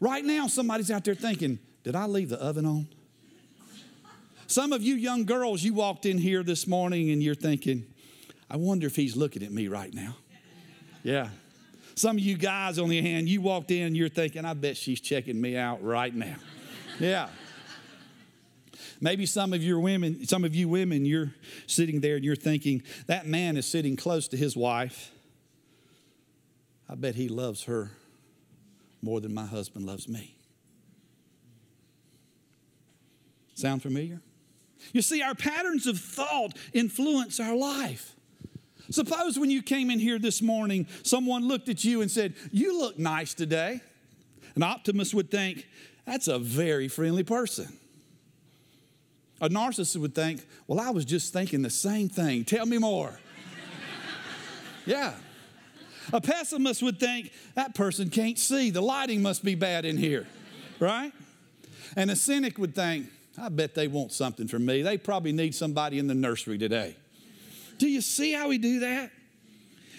Right 0.00 0.24
now, 0.24 0.48
somebody's 0.48 0.90
out 0.90 1.04
there 1.04 1.14
thinking, 1.14 1.58
Did 1.84 1.94
I 1.94 2.06
leave 2.06 2.28
the 2.28 2.40
oven 2.42 2.66
on? 2.66 2.88
Some 4.48 4.72
of 4.72 4.82
you 4.82 4.96
young 4.96 5.24
girls, 5.24 5.62
you 5.62 5.72
walked 5.72 6.04
in 6.04 6.18
here 6.18 6.42
this 6.42 6.66
morning 6.66 7.10
and 7.10 7.22
you're 7.22 7.34
thinking, 7.34 7.86
I 8.52 8.56
wonder 8.56 8.86
if 8.86 8.94
he's 8.94 9.16
looking 9.16 9.42
at 9.42 9.50
me 9.50 9.68
right 9.68 9.92
now. 9.94 10.14
Yeah. 11.02 11.30
Some 11.94 12.18
of 12.18 12.22
you 12.22 12.36
guys, 12.36 12.78
on 12.78 12.90
the 12.90 12.98
other 12.98 13.08
hand, 13.08 13.26
you 13.26 13.40
walked 13.40 13.70
in 13.70 13.86
and 13.86 13.96
you're 13.96 14.10
thinking, 14.10 14.44
I 14.44 14.52
bet 14.52 14.76
she's 14.76 15.00
checking 15.00 15.40
me 15.40 15.56
out 15.56 15.82
right 15.82 16.14
now. 16.14 16.36
Yeah. 17.00 17.30
Maybe 19.00 19.24
some 19.24 19.54
of 19.54 19.62
your 19.62 19.80
women, 19.80 20.26
some 20.26 20.44
of 20.44 20.54
you 20.54 20.68
women, 20.68 21.06
you're 21.06 21.32
sitting 21.66 22.00
there 22.00 22.16
and 22.16 22.24
you're 22.24 22.36
thinking, 22.36 22.82
that 23.06 23.26
man 23.26 23.56
is 23.56 23.64
sitting 23.64 23.96
close 23.96 24.28
to 24.28 24.36
his 24.36 24.54
wife. 24.54 25.10
I 26.90 26.94
bet 26.94 27.14
he 27.14 27.28
loves 27.28 27.64
her 27.64 27.92
more 29.00 29.22
than 29.22 29.32
my 29.32 29.46
husband 29.46 29.86
loves 29.86 30.08
me. 30.08 30.36
Sound 33.54 33.80
familiar? 33.80 34.20
You 34.92 35.00
see, 35.00 35.22
our 35.22 35.34
patterns 35.34 35.86
of 35.86 35.98
thought 35.98 36.54
influence 36.74 37.40
our 37.40 37.56
life. 37.56 38.14
Suppose 38.90 39.38
when 39.38 39.50
you 39.50 39.62
came 39.62 39.90
in 39.90 39.98
here 39.98 40.18
this 40.18 40.42
morning, 40.42 40.86
someone 41.02 41.46
looked 41.46 41.68
at 41.68 41.84
you 41.84 42.02
and 42.02 42.10
said, 42.10 42.34
You 42.50 42.78
look 42.78 42.98
nice 42.98 43.34
today. 43.34 43.80
An 44.54 44.62
optimist 44.62 45.14
would 45.14 45.30
think, 45.30 45.66
That's 46.04 46.28
a 46.28 46.38
very 46.38 46.88
friendly 46.88 47.24
person. 47.24 47.68
A 49.40 49.48
narcissist 49.48 49.96
would 49.96 50.14
think, 50.14 50.44
Well, 50.66 50.80
I 50.80 50.90
was 50.90 51.04
just 51.04 51.32
thinking 51.32 51.62
the 51.62 51.70
same 51.70 52.08
thing. 52.08 52.44
Tell 52.44 52.66
me 52.66 52.78
more. 52.78 53.18
yeah. 54.86 55.14
A 56.12 56.20
pessimist 56.20 56.82
would 56.82 56.98
think, 56.98 57.32
That 57.54 57.74
person 57.74 58.10
can't 58.10 58.38
see. 58.38 58.70
The 58.70 58.82
lighting 58.82 59.22
must 59.22 59.44
be 59.44 59.54
bad 59.54 59.84
in 59.84 59.96
here, 59.96 60.26
right? 60.80 61.12
And 61.96 62.10
a 62.10 62.16
cynic 62.16 62.58
would 62.58 62.74
think, 62.74 63.06
I 63.40 63.48
bet 63.48 63.74
they 63.74 63.88
want 63.88 64.12
something 64.12 64.48
from 64.48 64.66
me. 64.66 64.82
They 64.82 64.98
probably 64.98 65.32
need 65.32 65.54
somebody 65.54 65.98
in 65.98 66.06
the 66.06 66.14
nursery 66.14 66.58
today. 66.58 66.96
Do 67.82 67.88
you 67.88 68.00
see 68.00 68.32
how 68.32 68.46
we 68.46 68.58
do 68.58 68.78
that? 68.78 69.10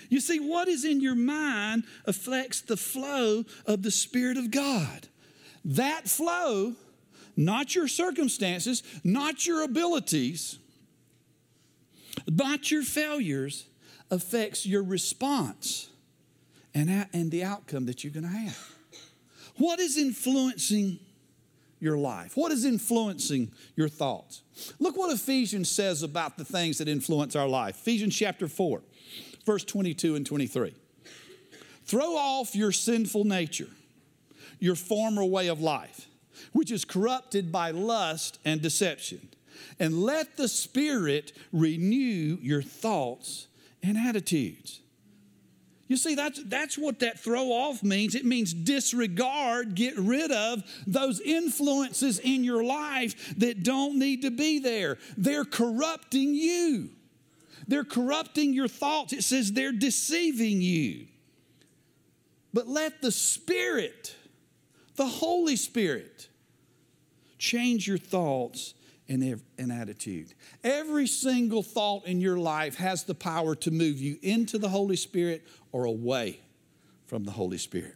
You 0.07 0.21
see, 0.21 0.39
what 0.39 0.69
is 0.69 0.85
in 0.85 1.01
your 1.01 1.15
mind 1.15 1.83
affects 2.05 2.61
the 2.61 2.77
flow 2.77 3.43
of 3.65 3.81
the 3.81 3.91
Spirit 3.91 4.37
of 4.37 4.51
God. 4.51 5.09
That 5.65 6.07
flow, 6.07 6.75
not 7.35 7.75
your 7.75 7.89
circumstances, 7.89 8.83
not 9.03 9.45
your 9.45 9.63
abilities, 9.63 10.59
not 12.25 12.71
your 12.71 12.83
failures, 12.83 13.65
affects 14.09 14.65
your 14.65 14.83
response 14.83 15.89
and, 16.73 17.05
and 17.11 17.31
the 17.31 17.43
outcome 17.43 17.87
that 17.87 18.01
you're 18.01 18.13
going 18.13 18.23
to 18.23 18.29
have. 18.29 18.75
What 19.57 19.81
is 19.81 19.97
influencing 19.97 20.99
your 21.83 21.97
life? 21.97 22.37
What 22.37 22.51
is 22.53 22.63
influencing 22.63 23.51
your 23.75 23.89
thoughts? 23.89 24.41
Look 24.79 24.95
what 24.95 25.13
Ephesians 25.13 25.69
says 25.69 26.01
about 26.01 26.37
the 26.37 26.45
things 26.45 26.77
that 26.77 26.87
influence 26.87 27.35
our 27.35 27.47
life. 27.47 27.75
Ephesians 27.81 28.15
chapter 28.15 28.47
4, 28.47 28.81
verse 29.45 29.65
22 29.65 30.15
and 30.15 30.25
23. 30.25 30.73
Throw 31.85 32.15
off 32.15 32.55
your 32.55 32.71
sinful 32.71 33.25
nature, 33.25 33.67
your 34.59 34.75
former 34.75 35.25
way 35.25 35.49
of 35.49 35.59
life, 35.59 36.07
which 36.53 36.71
is 36.71 36.85
corrupted 36.85 37.51
by 37.51 37.71
lust 37.71 38.39
and 38.45 38.61
deception, 38.61 39.27
and 39.77 40.01
let 40.01 40.37
the 40.37 40.47
Spirit 40.47 41.33
renew 41.51 42.37
your 42.41 42.61
thoughts 42.61 43.47
and 43.83 43.97
attitudes. 43.97 44.79
You 45.93 45.97
see, 45.97 46.15
that's, 46.15 46.41
that's 46.45 46.75
what 46.75 47.01
that 47.01 47.19
throw 47.19 47.51
off 47.51 47.83
means. 47.83 48.15
It 48.15 48.25
means 48.25 48.51
disregard, 48.51 49.75
get 49.75 49.95
rid 49.95 50.31
of 50.31 50.63
those 50.88 51.21
influences 51.21 52.17
in 52.17 52.43
your 52.43 52.63
life 52.63 53.35
that 53.38 53.62
don't 53.62 54.00
need 54.00 54.23
to 54.23 54.31
be 54.31 54.57
there. 54.57 54.97
They're 55.17 55.45
corrupting 55.45 56.33
you, 56.33 56.89
they're 57.67 57.83
corrupting 57.83 58.55
your 58.55 58.67
thoughts. 58.67 59.13
It 59.13 59.23
says 59.23 59.53
they're 59.53 59.71
deceiving 59.71 60.63
you. 60.63 61.05
But 62.55 62.67
let 62.67 63.03
the 63.03 63.12
Spirit, 63.12 64.15
the 64.95 65.05
Holy 65.05 65.55
Spirit, 65.55 66.27
change 67.38 67.88
your 67.88 68.00
thoughts 68.00 68.73
and, 69.13 69.41
and 69.58 69.72
attitude. 69.72 70.34
Every 70.63 71.08
single 71.08 71.63
thought 71.63 72.05
in 72.05 72.20
your 72.20 72.38
life 72.38 72.75
has 72.75 73.03
the 73.03 73.15
power 73.15 73.55
to 73.55 73.72
move 73.72 74.00
you 74.00 74.17
into 74.22 74.58
the 74.58 74.70
Holy 74.70 74.96
Spirit 74.96 75.46
or 75.72 75.86
away 75.86 76.39
from 77.05 77.24
the 77.24 77.32
Holy 77.32 77.58
Spirit. 77.58 77.96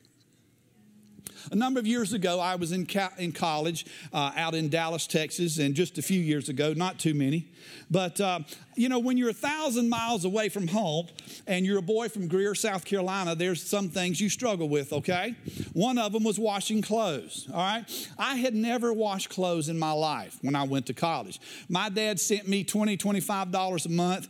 A 1.52 1.56
number 1.56 1.80
of 1.80 1.88
years 1.88 2.14
ago, 2.14 2.40
I 2.40 2.56
was 2.56 2.72
in, 2.72 2.86
ca- 2.86 3.14
in 3.18 3.32
college 3.32 3.86
uh, 4.12 4.32
out 4.36 4.54
in 4.54 4.70
Dallas, 4.70 5.08
Texas, 5.08 5.60
and 5.60 5.76
just 5.76 5.98
a 5.98 6.02
few 6.02 6.20
years 6.20 6.50
ago, 6.50 6.74
not 6.74 7.00
too 7.00 7.14
many. 7.14 7.48
But, 7.90 8.20
uh, 8.20 8.40
you 8.76 8.90
know, 8.90 9.00
when 9.00 9.18
you're 9.18 9.30
a 9.30 9.34
thousand 9.34 9.90
miles 9.90 10.26
away 10.26 10.50
from 10.50 10.68
home 10.68 11.08
and 11.46 11.66
you're 11.66 11.78
a 11.78 11.82
boy 11.82 12.10
from 12.10 12.28
Greer, 12.28 12.54
South 12.54 12.84
Carolina, 12.84 13.34
there's 13.36 13.64
some 13.64 13.90
things 13.90 14.20
you 14.20 14.30
struggle 14.30 14.68
with, 14.68 14.92
okay? 14.92 15.36
One 15.74 15.98
of 15.98 16.12
them 16.12 16.24
was 16.24 16.38
washing 16.38 16.82
clothes, 16.82 17.48
all 17.54 17.60
right? 17.60 17.86
I 18.18 18.36
had 18.36 18.54
never 18.54 18.92
washed 18.92 19.30
clothes 19.30 19.70
in 19.70 19.80
my 19.80 19.92
life 19.92 20.38
when 20.42 20.56
I 20.56 20.64
went 20.64 20.86
to 20.88 20.94
college. 20.94 21.40
My 21.70 21.90
dad 21.90 22.20
sent 22.20 22.48
me 22.48 22.64
$20, 22.66 22.98
$25 22.98 23.86
a 23.86 23.90
month 23.90 24.28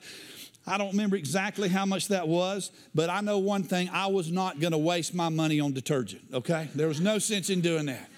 I 0.67 0.77
don't 0.77 0.91
remember 0.91 1.15
exactly 1.15 1.69
how 1.69 1.85
much 1.85 2.09
that 2.09 2.27
was, 2.27 2.71
but 2.93 3.09
I 3.09 3.21
know 3.21 3.37
one 3.37 3.63
thing 3.63 3.89
I 3.91 4.07
was 4.07 4.29
not 4.29 4.59
going 4.59 4.73
to 4.73 4.77
waste 4.77 5.15
my 5.15 5.29
money 5.29 5.61
on 5.61 5.71
detergent, 5.71 6.23
okay? 6.33 6.69
There 6.75 6.89
was 6.89 6.99
no 6.99 7.19
sense 7.19 7.49
in 7.49 7.61
doing 7.61 7.85
that. 7.85 8.09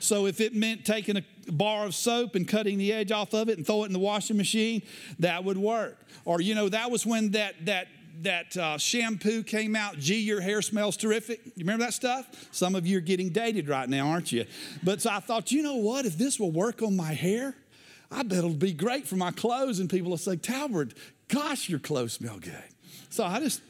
So 0.00 0.26
if 0.26 0.40
it 0.40 0.54
meant 0.54 0.84
taking 0.84 1.16
a 1.16 1.24
bar 1.50 1.86
of 1.86 1.94
soap 1.94 2.34
and 2.34 2.46
cutting 2.46 2.76
the 2.76 2.92
edge 2.92 3.10
off 3.10 3.32
of 3.32 3.48
it 3.48 3.56
and 3.56 3.66
throw 3.66 3.84
it 3.84 3.86
in 3.86 3.94
the 3.94 3.98
washing 3.98 4.36
machine, 4.36 4.82
that 5.18 5.44
would 5.44 5.56
work. 5.56 5.98
Or, 6.26 6.42
you 6.42 6.54
know, 6.54 6.68
that 6.68 6.90
was 6.90 7.06
when 7.06 7.30
that, 7.30 7.64
that, 7.64 7.88
that 8.22 8.56
uh, 8.56 8.76
shampoo 8.76 9.42
came 9.42 9.74
out, 9.74 9.98
gee, 9.98 10.20
your 10.20 10.42
hair 10.42 10.60
smells 10.60 10.98
terrific. 10.98 11.40
You 11.46 11.64
remember 11.64 11.86
that 11.86 11.94
stuff? 11.94 12.48
Some 12.52 12.74
of 12.74 12.86
you 12.86 12.98
are 12.98 13.02
getting 13.02 13.30
dated 13.30 13.68
right 13.68 13.88
now, 13.88 14.08
aren't 14.08 14.30
you? 14.30 14.44
But 14.82 15.00
so 15.00 15.10
I 15.10 15.20
thought, 15.20 15.52
you 15.52 15.62
know 15.62 15.76
what? 15.76 16.04
If 16.04 16.18
this 16.18 16.38
will 16.38 16.52
work 16.52 16.82
on 16.82 16.96
my 16.96 17.14
hair, 17.14 17.54
I 18.10 18.22
bet 18.22 18.38
it'll 18.38 18.50
be 18.50 18.72
great 18.72 19.08
for 19.08 19.16
my 19.16 19.30
clothes. 19.30 19.80
And 19.80 19.90
people 19.90 20.10
will 20.10 20.18
say, 20.18 20.36
Talbert, 20.36 20.94
Gosh, 21.28 21.68
your 21.68 21.78
clothes 21.78 22.14
smell 22.14 22.38
good. 22.38 22.64
So 23.10 23.24
I 23.24 23.40
just 23.40 23.62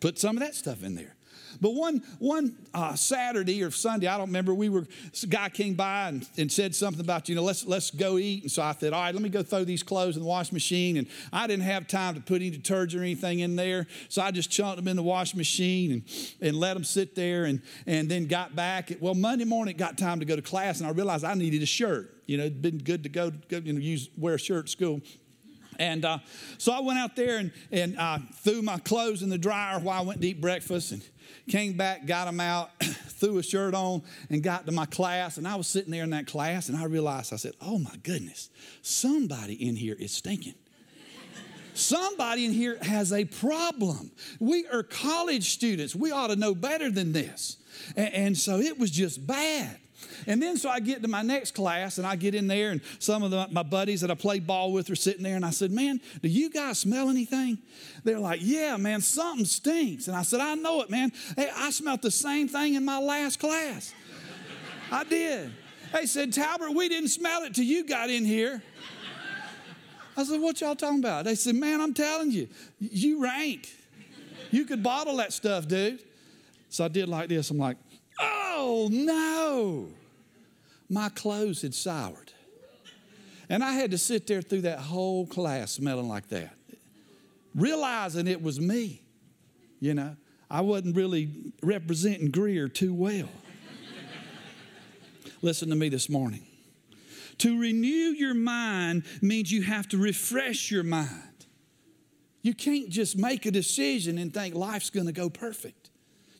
put 0.00 0.18
some 0.18 0.36
of 0.36 0.42
that 0.42 0.54
stuff 0.54 0.82
in 0.82 0.94
there. 0.94 1.14
But 1.60 1.74
one, 1.74 2.02
one 2.18 2.56
uh, 2.72 2.94
Saturday 2.94 3.62
or 3.62 3.70
Sunday, 3.70 4.06
I 4.06 4.16
don't 4.16 4.28
remember, 4.28 4.54
we 4.54 4.68
were, 4.68 4.86
a 5.22 5.26
guy 5.26 5.48
came 5.48 5.74
by 5.74 6.08
and, 6.08 6.28
and 6.36 6.50
said 6.50 6.74
something 6.74 7.00
about, 7.00 7.28
you 7.28 7.34
know, 7.34 7.42
let's, 7.42 7.66
let's 7.66 7.90
go 7.90 8.18
eat. 8.18 8.42
And 8.42 8.50
so 8.50 8.62
I 8.62 8.72
said, 8.72 8.92
all 8.92 9.02
right, 9.02 9.14
let 9.14 9.22
me 9.22 9.28
go 9.28 9.42
throw 9.42 9.64
these 9.64 9.82
clothes 9.82 10.16
in 10.16 10.22
the 10.22 10.28
washing 10.28 10.54
machine. 10.54 10.96
And 10.96 11.06
I 11.32 11.46
didn't 11.46 11.64
have 11.64 11.86
time 11.86 12.14
to 12.14 12.20
put 12.20 12.36
any 12.36 12.50
detergent 12.50 13.00
or 13.00 13.04
anything 13.04 13.40
in 13.40 13.56
there. 13.56 13.86
So 14.08 14.22
I 14.22 14.30
just 14.30 14.50
chunked 14.50 14.76
them 14.76 14.88
in 14.88 14.96
the 14.96 15.02
washing 15.02 15.38
machine 15.38 15.92
and, 15.92 16.02
and 16.40 16.56
let 16.56 16.74
them 16.74 16.84
sit 16.84 17.14
there 17.14 17.44
and, 17.44 17.60
and 17.86 18.08
then 18.08 18.26
got 18.26 18.56
back. 18.56 18.92
Well, 19.00 19.14
Monday 19.14 19.44
morning, 19.44 19.74
it 19.74 19.78
got 19.78 19.98
time 19.98 20.20
to 20.20 20.26
go 20.26 20.36
to 20.36 20.42
class 20.42 20.80
and 20.80 20.88
I 20.88 20.92
realized 20.92 21.24
I 21.24 21.34
needed 21.34 21.62
a 21.62 21.66
shirt. 21.66 22.10
You 22.26 22.38
know, 22.38 22.44
it'd 22.44 22.62
been 22.62 22.78
good 22.78 23.02
to 23.02 23.08
go, 23.08 23.30
go 23.30 23.58
you 23.58 23.72
know, 23.72 23.80
use, 23.80 24.08
wear 24.16 24.34
a 24.34 24.38
shirt 24.38 24.64
at 24.64 24.68
school. 24.70 25.00
And 25.78 26.04
uh, 26.04 26.18
so 26.58 26.72
I 26.72 26.80
went 26.80 26.98
out 26.98 27.16
there 27.16 27.38
and, 27.38 27.52
and 27.70 27.98
uh, 27.98 28.18
threw 28.36 28.62
my 28.62 28.78
clothes 28.78 29.22
in 29.22 29.28
the 29.28 29.38
dryer 29.38 29.78
while 29.78 30.00
I 30.00 30.04
went 30.04 30.20
to 30.20 30.26
eat 30.28 30.40
breakfast 30.40 30.92
and 30.92 31.02
came 31.48 31.76
back, 31.76 32.06
got 32.06 32.26
them 32.26 32.40
out, 32.40 32.70
threw 32.80 33.38
a 33.38 33.42
shirt 33.42 33.74
on, 33.74 34.02
and 34.30 34.42
got 34.42 34.66
to 34.66 34.72
my 34.72 34.86
class. 34.86 35.36
And 35.36 35.46
I 35.46 35.56
was 35.56 35.66
sitting 35.66 35.90
there 35.90 36.04
in 36.04 36.10
that 36.10 36.26
class 36.26 36.68
and 36.68 36.76
I 36.76 36.84
realized, 36.84 37.32
I 37.32 37.36
said, 37.36 37.52
oh 37.60 37.78
my 37.78 37.96
goodness, 38.02 38.50
somebody 38.82 39.54
in 39.54 39.76
here 39.76 39.96
is 39.98 40.12
stinking. 40.12 40.54
Somebody 41.74 42.44
in 42.44 42.52
here 42.52 42.76
has 42.82 43.12
a 43.12 43.24
problem. 43.24 44.12
We 44.38 44.66
are 44.66 44.82
college 44.82 45.50
students. 45.54 45.96
We 45.96 46.10
ought 46.10 46.26
to 46.26 46.36
know 46.36 46.54
better 46.54 46.90
than 46.90 47.12
this. 47.12 47.56
And, 47.96 48.14
and 48.14 48.38
so 48.38 48.58
it 48.58 48.78
was 48.78 48.90
just 48.90 49.26
bad. 49.26 49.78
And 50.26 50.42
then 50.42 50.56
so 50.56 50.68
I 50.68 50.80
get 50.80 51.02
to 51.02 51.08
my 51.08 51.22
next 51.22 51.54
class 51.54 51.98
and 51.98 52.06
I 52.06 52.16
get 52.16 52.34
in 52.34 52.46
there 52.46 52.70
and 52.70 52.80
some 52.98 53.22
of 53.22 53.30
the, 53.30 53.48
my 53.50 53.62
buddies 53.62 54.00
that 54.00 54.10
I 54.10 54.14
played 54.14 54.46
ball 54.46 54.72
with 54.72 54.90
are 54.90 54.96
sitting 54.96 55.22
there 55.22 55.36
and 55.36 55.44
I 55.44 55.50
said, 55.50 55.70
Man, 55.70 56.00
do 56.22 56.28
you 56.28 56.50
guys 56.50 56.78
smell 56.78 57.08
anything? 57.08 57.58
They're 58.04 58.18
like, 58.18 58.40
Yeah, 58.42 58.76
man, 58.76 59.00
something 59.00 59.44
stinks. 59.44 60.08
And 60.08 60.16
I 60.16 60.22
said, 60.22 60.40
I 60.40 60.54
know 60.54 60.82
it, 60.82 60.90
man. 60.90 61.12
Hey, 61.36 61.50
I 61.54 61.70
smelled 61.70 62.02
the 62.02 62.10
same 62.10 62.48
thing 62.48 62.74
in 62.74 62.84
my 62.84 62.98
last 62.98 63.38
class. 63.38 63.94
I 64.90 65.04
did. 65.04 65.52
They 65.92 66.06
said, 66.06 66.32
Talbert, 66.32 66.74
we 66.74 66.88
didn't 66.88 67.10
smell 67.10 67.42
it 67.42 67.54
till 67.54 67.64
you 67.64 67.84
got 67.84 68.10
in 68.10 68.24
here. 68.24 68.62
I 70.16 70.24
said, 70.24 70.40
What 70.40 70.60
y'all 70.60 70.76
talking 70.76 70.98
about? 70.98 71.24
They 71.24 71.34
said, 71.34 71.54
Man, 71.54 71.80
I'm 71.80 71.94
telling 71.94 72.30
you, 72.30 72.48
you 72.78 73.22
rank. 73.22 73.68
You 74.50 74.66
could 74.66 74.82
bottle 74.82 75.16
that 75.16 75.32
stuff, 75.32 75.66
dude. 75.66 76.00
So 76.68 76.84
I 76.84 76.88
did 76.88 77.08
like 77.08 77.28
this. 77.28 77.50
I'm 77.50 77.58
like, 77.58 77.76
Oh, 78.18 78.88
no. 78.90 79.88
My 80.88 81.08
clothes 81.08 81.62
had 81.62 81.74
soured. 81.74 82.32
And 83.48 83.62
I 83.62 83.72
had 83.72 83.90
to 83.90 83.98
sit 83.98 84.26
there 84.26 84.42
through 84.42 84.62
that 84.62 84.78
whole 84.78 85.26
class 85.26 85.72
smelling 85.72 86.08
like 86.08 86.28
that, 86.28 86.54
realizing 87.54 88.26
it 88.26 88.42
was 88.42 88.60
me. 88.60 89.02
You 89.80 89.94
know, 89.94 90.16
I 90.50 90.60
wasn't 90.60 90.96
really 90.96 91.28
representing 91.62 92.30
Greer 92.30 92.68
too 92.68 92.94
well. 92.94 93.28
Listen 95.42 95.68
to 95.70 95.74
me 95.74 95.88
this 95.88 96.08
morning. 96.08 96.46
To 97.38 97.58
renew 97.58 98.14
your 98.14 98.34
mind 98.34 99.04
means 99.20 99.50
you 99.50 99.62
have 99.62 99.88
to 99.88 99.98
refresh 99.98 100.70
your 100.70 100.84
mind. 100.84 101.46
You 102.42 102.54
can't 102.54 102.88
just 102.88 103.16
make 103.16 103.46
a 103.46 103.50
decision 103.50 104.18
and 104.18 104.32
think 104.32 104.54
life's 104.54 104.90
going 104.90 105.06
to 105.06 105.12
go 105.12 105.28
perfect. 105.28 105.81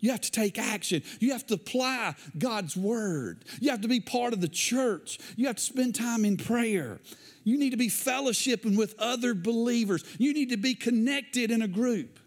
You 0.03 0.11
have 0.11 0.21
to 0.23 0.33
take 0.33 0.59
action. 0.59 1.03
You 1.21 1.31
have 1.31 1.47
to 1.47 1.55
apply 1.55 2.17
God's 2.37 2.77
word. 2.77 3.45
You 3.61 3.71
have 3.71 3.83
to 3.83 3.89
be 3.89 4.01
part 4.01 4.33
of 4.33 4.41
the 4.41 4.49
church. 4.49 5.19
You 5.37 5.47
have 5.47 5.57
to 5.57 5.63
spend 5.63 5.95
time 5.95 6.25
in 6.25 6.37
prayer. 6.37 6.99
You 7.45 7.57
need 7.57 7.71
to 7.71 7.77
be 7.77 7.89
fellowshipping 7.89 8.77
with 8.77 8.97
other 8.99 9.33
believers. 9.33 10.05
You 10.19 10.35
need 10.35 10.51
to 10.51 10.57
be 10.57 10.75
connected 10.75 11.53
in 11.53 11.63
a 11.63 11.69
group. 11.69 12.19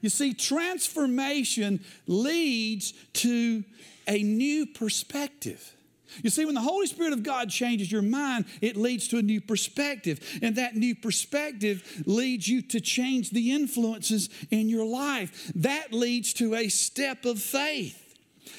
You 0.00 0.10
see, 0.10 0.32
transformation 0.32 1.84
leads 2.06 2.92
to 3.14 3.64
a 4.06 4.22
new 4.22 4.64
perspective. 4.64 5.74
You 6.22 6.30
see, 6.30 6.44
when 6.44 6.54
the 6.54 6.60
Holy 6.60 6.86
Spirit 6.86 7.12
of 7.12 7.22
God 7.22 7.50
changes 7.50 7.90
your 7.90 8.02
mind, 8.02 8.44
it 8.60 8.76
leads 8.76 9.08
to 9.08 9.18
a 9.18 9.22
new 9.22 9.40
perspective. 9.40 10.38
And 10.42 10.56
that 10.56 10.76
new 10.76 10.94
perspective 10.94 12.02
leads 12.06 12.48
you 12.48 12.62
to 12.62 12.80
change 12.80 13.30
the 13.30 13.52
influences 13.52 14.28
in 14.50 14.68
your 14.68 14.84
life. 14.84 15.52
That 15.54 15.92
leads 15.92 16.32
to 16.34 16.54
a 16.54 16.68
step 16.68 17.24
of 17.24 17.40
faith. 17.40 18.06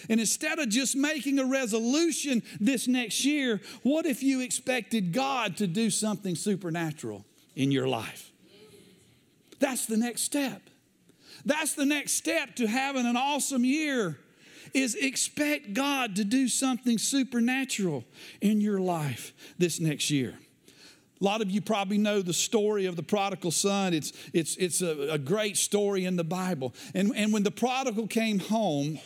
And 0.10 0.20
instead 0.20 0.60
of 0.60 0.70
just 0.70 0.96
making 0.96 1.40
a 1.40 1.46
resolution 1.46 2.44
this 2.60 2.88
next 2.88 3.26
year, 3.26 3.62
what 3.84 4.06
if 4.06 4.24
you 4.24 4.42
expected 4.42 5.14
God 5.14 5.58
to 5.58 5.68
do 5.68 5.90
something 5.90 6.36
supernatural 6.36 7.26
in 7.56 7.72
your 7.72 7.88
life? 7.88 8.32
That's 9.60 9.86
the 9.86 9.98
next 9.98 10.24
step. 10.24 10.62
That's 11.46 11.74
the 11.74 11.86
next 11.86 12.14
step 12.14 12.56
to 12.56 12.68
having 12.68 13.06
an 13.06 13.18
awesome 13.18 13.66
year 13.66 14.18
is 14.74 14.96
expect 14.96 15.74
God 15.74 16.16
to 16.16 16.24
do 16.24 16.48
something 16.48 16.98
supernatural 16.98 18.04
in 18.42 18.62
your 18.62 18.80
life 18.80 19.34
this 19.58 19.80
next 19.80 20.10
year. 20.10 20.38
A 21.20 21.24
lot 21.24 21.42
of 21.42 21.52
you 21.52 21.62
probably 21.62 22.00
know 22.00 22.22
the 22.22 22.34
story 22.34 22.88
of 22.88 22.96
the 22.96 23.04
prodigal 23.04 23.52
son. 23.52 23.94
It's, 23.94 24.12
it's, 24.34 24.56
it's 24.56 24.82
a, 24.82 25.14
a 25.14 25.18
great 25.20 25.56
story 25.56 26.06
in 26.06 26.16
the 26.16 26.24
Bible. 26.24 26.74
And, 26.96 27.14
and 27.16 27.32
when 27.32 27.44
the 27.44 27.52
prodigal 27.52 28.08
came 28.08 28.40
home, 28.40 29.00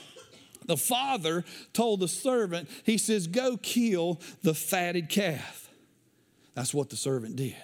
the 0.65 0.77
father 0.77 1.43
told 1.73 1.99
the 1.99 2.07
servant, 2.07 2.69
he 2.85 2.97
says, 2.97 3.27
Go 3.27 3.57
kill 3.57 4.21
the 4.43 4.53
fatted 4.53 5.09
calf. 5.09 5.69
That's 6.53 6.73
what 6.73 6.89
the 6.89 6.95
servant 6.95 7.35
did. 7.35 7.55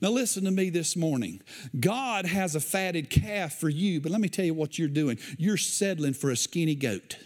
Now, 0.00 0.08
listen 0.08 0.44
to 0.44 0.50
me 0.50 0.70
this 0.70 0.96
morning. 0.96 1.42
God 1.78 2.24
has 2.24 2.54
a 2.54 2.60
fatted 2.60 3.10
calf 3.10 3.54
for 3.54 3.68
you, 3.68 4.00
but 4.00 4.10
let 4.10 4.22
me 4.22 4.28
tell 4.28 4.44
you 4.44 4.54
what 4.54 4.78
you're 4.78 4.88
doing. 4.88 5.18
You're 5.36 5.58
settling 5.58 6.14
for 6.14 6.30
a 6.30 6.36
skinny 6.36 6.74
goat. 6.74 7.18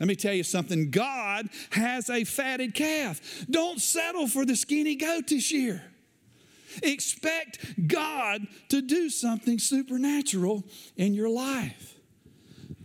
Let 0.00 0.08
me 0.08 0.16
tell 0.16 0.32
you 0.32 0.42
something 0.42 0.90
God 0.90 1.50
has 1.70 2.08
a 2.08 2.24
fatted 2.24 2.74
calf. 2.74 3.44
Don't 3.50 3.80
settle 3.80 4.26
for 4.26 4.46
the 4.46 4.56
skinny 4.56 4.96
goat 4.96 5.28
this 5.28 5.52
year. 5.52 5.84
Expect 6.82 7.86
God 7.86 8.46
to 8.70 8.80
do 8.80 9.10
something 9.10 9.58
supernatural 9.58 10.64
in 10.96 11.12
your 11.12 11.28
life. 11.28 11.99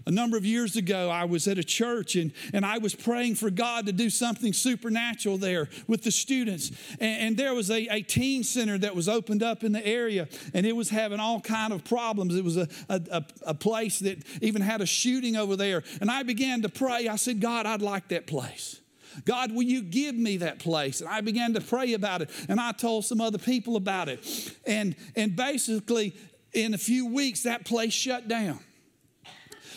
A 0.08 0.12
number 0.12 0.38
of 0.38 0.46
years 0.46 0.76
ago, 0.76 1.10
I 1.10 1.26
was 1.26 1.48
at 1.48 1.58
a 1.58 1.64
church 1.64 2.16
and, 2.16 2.32
and 2.54 2.64
I 2.64 2.78
was 2.78 2.94
praying 2.94 3.36
for 3.36 3.50
God 3.50 3.88
to 3.88 3.92
do 3.92 4.12
something 4.12 4.54
supernatural 4.54 5.38
there 5.40 5.68
with 5.88 6.04
the 6.04 6.12
students. 6.12 6.72
And, 7.00 7.22
and 7.22 7.38
there 7.38 7.56
was 7.56 7.72
a, 7.72 7.88
a 7.88 8.04
teen 8.04 8.44
center 8.44 8.78
that 8.78 8.96
was 8.96 9.10
opened 9.10 9.42
up 9.42 9.64
in 9.64 9.72
the 9.72 9.86
area 9.86 10.28
and 10.54 10.66
it 10.66 10.76
was 10.76 10.90
having 10.90 11.20
all 11.20 11.42
kind 11.42 11.74
of 11.74 11.84
problems. 11.84 12.36
It 12.36 12.44
was 12.44 12.58
a, 12.58 12.68
a, 12.88 13.26
a 13.48 13.54
place 13.56 14.00
that 14.00 14.24
even 14.42 14.62
had 14.62 14.82
a 14.82 14.86
shooting 14.86 15.36
over 15.36 15.56
there. 15.56 15.84
And 16.00 16.12
I 16.12 16.22
began 16.22 16.62
to 16.62 16.70
pray. 16.70 17.08
I 17.08 17.16
said, 17.16 17.42
God, 17.42 17.66
I'd 17.66 17.82
like 17.82 18.10
that 18.10 18.28
place. 18.28 18.80
God, 19.24 19.54
will 19.54 19.64
you 19.64 19.82
give 19.82 20.14
me 20.14 20.38
that 20.38 20.60
place? 20.60 21.00
And 21.00 21.10
I 21.10 21.22
began 21.22 21.54
to 21.54 21.62
pray 21.62 21.94
about 21.94 22.22
it, 22.22 22.30
and 22.50 22.60
I 22.60 22.74
told 22.74 23.06
some 23.06 23.22
other 23.22 23.38
people 23.38 23.78
about 23.78 24.10
it. 24.10 24.54
And, 24.66 24.94
and 25.16 25.38
basically, 25.38 26.14
in 26.52 26.74
a 26.74 26.78
few 26.78 27.06
weeks, 27.06 27.44
that 27.44 27.64
place 27.64 27.94
shut 27.94 28.28
down. 28.28 28.60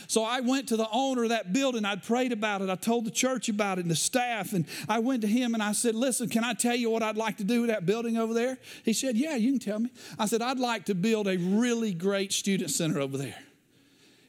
So 0.08 0.24
I 0.24 0.40
went 0.40 0.68
to 0.68 0.76
the 0.78 0.88
owner 0.90 1.24
of 1.24 1.28
that 1.28 1.52
building. 1.52 1.84
I'd 1.84 2.02
prayed 2.02 2.32
about 2.32 2.62
it. 2.62 2.70
I 2.70 2.76
told 2.76 3.04
the 3.04 3.10
church 3.10 3.50
about 3.50 3.76
it 3.76 3.82
and 3.82 3.90
the 3.90 3.96
staff. 3.96 4.54
And 4.54 4.64
I 4.88 5.00
went 5.00 5.20
to 5.20 5.28
him 5.28 5.52
and 5.52 5.62
I 5.62 5.72
said, 5.72 5.94
Listen, 5.94 6.30
can 6.30 6.42
I 6.44 6.54
tell 6.54 6.74
you 6.74 6.88
what 6.88 7.02
I'd 7.02 7.18
like 7.18 7.36
to 7.36 7.44
do 7.44 7.60
with 7.60 7.70
that 7.70 7.84
building 7.84 8.16
over 8.16 8.32
there? 8.32 8.56
He 8.86 8.94
said, 8.94 9.18
Yeah, 9.18 9.36
you 9.36 9.50
can 9.50 9.58
tell 9.60 9.78
me. 9.78 9.90
I 10.18 10.24
said, 10.24 10.40
I'd 10.40 10.58
like 10.58 10.86
to 10.86 10.94
build 10.94 11.28
a 11.28 11.36
really 11.36 11.92
great 11.92 12.32
student 12.32 12.70
center 12.70 13.00
over 13.00 13.18
there. 13.18 13.36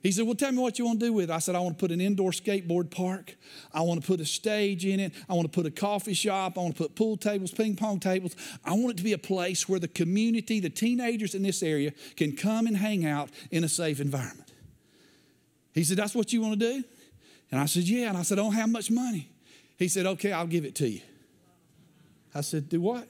He 0.04 0.12
said, 0.12 0.26
Well, 0.26 0.36
tell 0.36 0.52
me 0.52 0.58
what 0.58 0.78
you 0.80 0.86
want 0.86 1.00
to 1.00 1.06
do 1.06 1.14
with 1.14 1.30
it. 1.30 1.34
I 1.34 1.40
said, 1.40 1.56
I 1.56 1.62
want 1.62 1.78
to 1.78 1.82
put 1.82 1.92
an 1.92 2.02
indoor 2.02 2.32
skateboard 2.32 2.92
park. 2.92 3.38
I 3.74 3.80
want 3.80 4.02
to 4.02 4.06
put 4.06 4.20
a 4.20 4.26
stage 4.26 4.86
in 4.86 5.00
it. 5.00 5.14
I 5.30 5.34
want 5.34 5.50
to 5.50 5.56
put 5.56 5.66
a 5.66 5.72
coffee 5.72 6.14
shop. 6.14 6.58
I 6.58 6.62
want 6.62 6.76
to 6.76 6.84
put 6.84 6.96
pool 6.96 7.16
tables, 7.16 7.52
ping 7.52 7.78
pong 7.78 8.02
tables. 8.02 8.36
I 8.66 8.74
want 8.74 8.92
it 8.92 8.98
to 8.98 9.04
be 9.04 9.14
a 9.14 9.18
place 9.18 9.70
where 9.70 9.80
the 9.80 9.88
community, 9.88 10.60
the 10.60 10.70
teenagers 10.70 11.36
in 11.36 11.42
this 11.42 11.64
area, 11.64 11.94
can 12.18 12.36
come 12.36 12.68
and 12.68 12.76
hang 12.76 13.06
out 13.06 13.30
in 13.50 13.64
a 13.64 13.70
safe 13.70 14.02
environment. 14.02 14.49
He 15.80 15.86
said, 15.86 15.96
That's 15.96 16.14
what 16.14 16.34
you 16.34 16.42
want 16.42 16.60
to 16.60 16.74
do? 16.74 16.84
And 17.52 17.62
I 17.62 17.66
said, 17.66 17.84
Yeah. 17.84 18.10
And 18.10 18.18
I 18.18 18.24
said, 18.24 18.38
I 18.38 18.42
don't 18.42 18.52
have 18.52 18.70
much 18.70 18.92
money. 18.92 19.30
He 19.78 19.88
said, 19.88 20.06
Okay, 20.06 20.34
I'll 20.34 20.46
give 20.46 20.66
it 20.66 20.76
to 20.76 20.90
you. 20.90 21.00
I 22.36 22.42
said, 22.42 22.68
Do 22.68 22.82
what? 22.82 23.08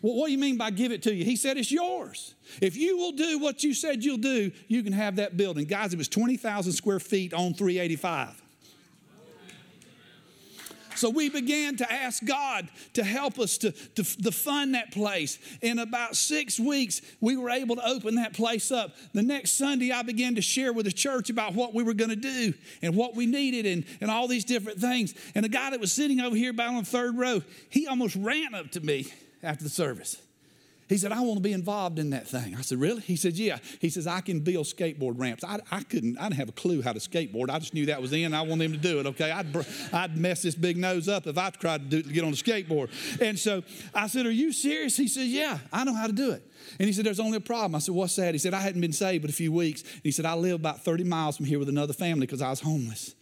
Well, 0.00 0.14
what 0.14 0.26
do 0.26 0.32
you 0.32 0.38
mean 0.38 0.56
by 0.56 0.70
give 0.70 0.92
it 0.92 1.02
to 1.02 1.12
you? 1.12 1.24
He 1.24 1.34
said, 1.34 1.56
It's 1.56 1.72
yours. 1.72 2.36
If 2.62 2.76
you 2.76 2.96
will 2.96 3.10
do 3.10 3.40
what 3.40 3.64
you 3.64 3.74
said 3.74 4.04
you'll 4.04 4.18
do, 4.18 4.52
you 4.68 4.84
can 4.84 4.92
have 4.92 5.16
that 5.16 5.36
building. 5.36 5.64
Guys, 5.64 5.92
it 5.92 5.96
was 5.96 6.08
20,000 6.08 6.72
square 6.72 7.00
feet 7.00 7.34
on 7.34 7.54
385. 7.54 8.40
So 10.96 11.10
we 11.10 11.28
began 11.28 11.76
to 11.76 11.92
ask 11.92 12.24
God 12.24 12.68
to 12.94 13.04
help 13.04 13.38
us 13.38 13.58
to, 13.58 13.72
to, 13.72 14.04
to, 14.22 14.32
fund 14.32 14.74
that 14.74 14.92
place. 14.92 15.38
In 15.62 15.78
about 15.78 16.16
six 16.16 16.58
weeks, 16.58 17.00
we 17.20 17.36
were 17.36 17.50
able 17.50 17.76
to 17.76 17.86
open 17.86 18.16
that 18.16 18.32
place 18.32 18.70
up. 18.70 18.94
The 19.12 19.22
next 19.22 19.52
Sunday, 19.52 19.92
I 19.92 20.02
began 20.02 20.34
to 20.34 20.42
share 20.42 20.72
with 20.72 20.86
the 20.86 20.92
church 20.92 21.30
about 21.30 21.54
what 21.54 21.74
we 21.74 21.82
were 21.82 21.94
going 21.94 22.10
to 22.10 22.16
do 22.16 22.54
and 22.82 22.94
what 22.94 23.14
we 23.14 23.26
needed 23.26 23.66
and, 23.66 23.84
and 24.00 24.10
all 24.10 24.28
these 24.28 24.44
different 24.44 24.80
things. 24.80 25.14
And 25.34 25.44
the 25.44 25.48
guy 25.48 25.70
that 25.70 25.80
was 25.80 25.92
sitting 25.92 26.20
over 26.20 26.36
here 26.36 26.50
about 26.50 26.68
on 26.68 26.76
the 26.76 26.84
third 26.84 27.16
row, 27.16 27.42
he 27.70 27.86
almost 27.86 28.16
ran 28.16 28.54
up 28.54 28.70
to 28.72 28.80
me 28.80 29.12
after 29.42 29.64
the 29.64 29.70
service. 29.70 30.20
He 30.88 30.98
said, 30.98 31.12
I 31.12 31.20
want 31.20 31.36
to 31.36 31.42
be 31.42 31.52
involved 31.52 31.98
in 31.98 32.10
that 32.10 32.28
thing. 32.28 32.54
I 32.56 32.60
said, 32.60 32.78
Really? 32.78 33.00
He 33.00 33.16
said, 33.16 33.34
Yeah. 33.34 33.58
He 33.80 33.88
says, 33.88 34.06
I 34.06 34.20
can 34.20 34.40
build 34.40 34.66
skateboard 34.66 35.18
ramps. 35.18 35.42
I, 35.42 35.58
I 35.70 35.82
couldn't, 35.82 36.18
I 36.18 36.24
didn't 36.24 36.36
have 36.36 36.48
a 36.48 36.52
clue 36.52 36.82
how 36.82 36.92
to 36.92 36.98
skateboard. 36.98 37.50
I 37.50 37.58
just 37.58 37.74
knew 37.74 37.86
that 37.86 38.00
was 38.00 38.12
in. 38.12 38.34
I 38.34 38.42
wanted 38.42 38.64
him 38.64 38.72
to 38.72 38.78
do 38.78 39.00
it, 39.00 39.06
okay? 39.06 39.30
I'd, 39.30 39.46
I'd 39.92 40.16
mess 40.16 40.42
this 40.42 40.54
big 40.54 40.76
nose 40.76 41.08
up 41.08 41.26
if 41.26 41.38
I 41.38 41.50
tried 41.50 41.90
to, 41.90 42.02
do, 42.02 42.12
get 42.12 42.24
on 42.24 42.30
a 42.30 42.36
skateboard. 42.36 42.90
And 43.20 43.38
so 43.38 43.62
I 43.94 44.06
said, 44.08 44.26
Are 44.26 44.30
you 44.30 44.52
serious? 44.52 44.96
He 44.96 45.08
said, 45.08 45.26
Yeah, 45.26 45.58
I 45.72 45.84
know 45.84 45.94
how 45.94 46.06
to 46.06 46.12
do 46.12 46.32
it. 46.32 46.46
And 46.78 46.86
he 46.86 46.92
said, 46.92 47.06
There's 47.06 47.20
only 47.20 47.38
a 47.38 47.40
problem. 47.40 47.74
I 47.74 47.78
said, 47.78 47.94
What's 47.94 48.16
that? 48.16 48.34
He 48.34 48.38
said, 48.38 48.52
I 48.54 48.60
hadn't 48.60 48.80
been 48.80 48.92
saved 48.92 49.22
but 49.22 49.30
a 49.30 49.34
few 49.34 49.52
weeks. 49.52 49.82
And 49.82 50.02
he 50.02 50.10
said, 50.10 50.26
I 50.26 50.34
live 50.34 50.54
about 50.54 50.84
30 50.84 51.04
miles 51.04 51.36
from 51.36 51.46
here 51.46 51.58
with 51.58 51.68
another 51.68 51.94
family 51.94 52.26
because 52.26 52.42
I 52.42 52.50
was 52.50 52.60
homeless. 52.60 53.14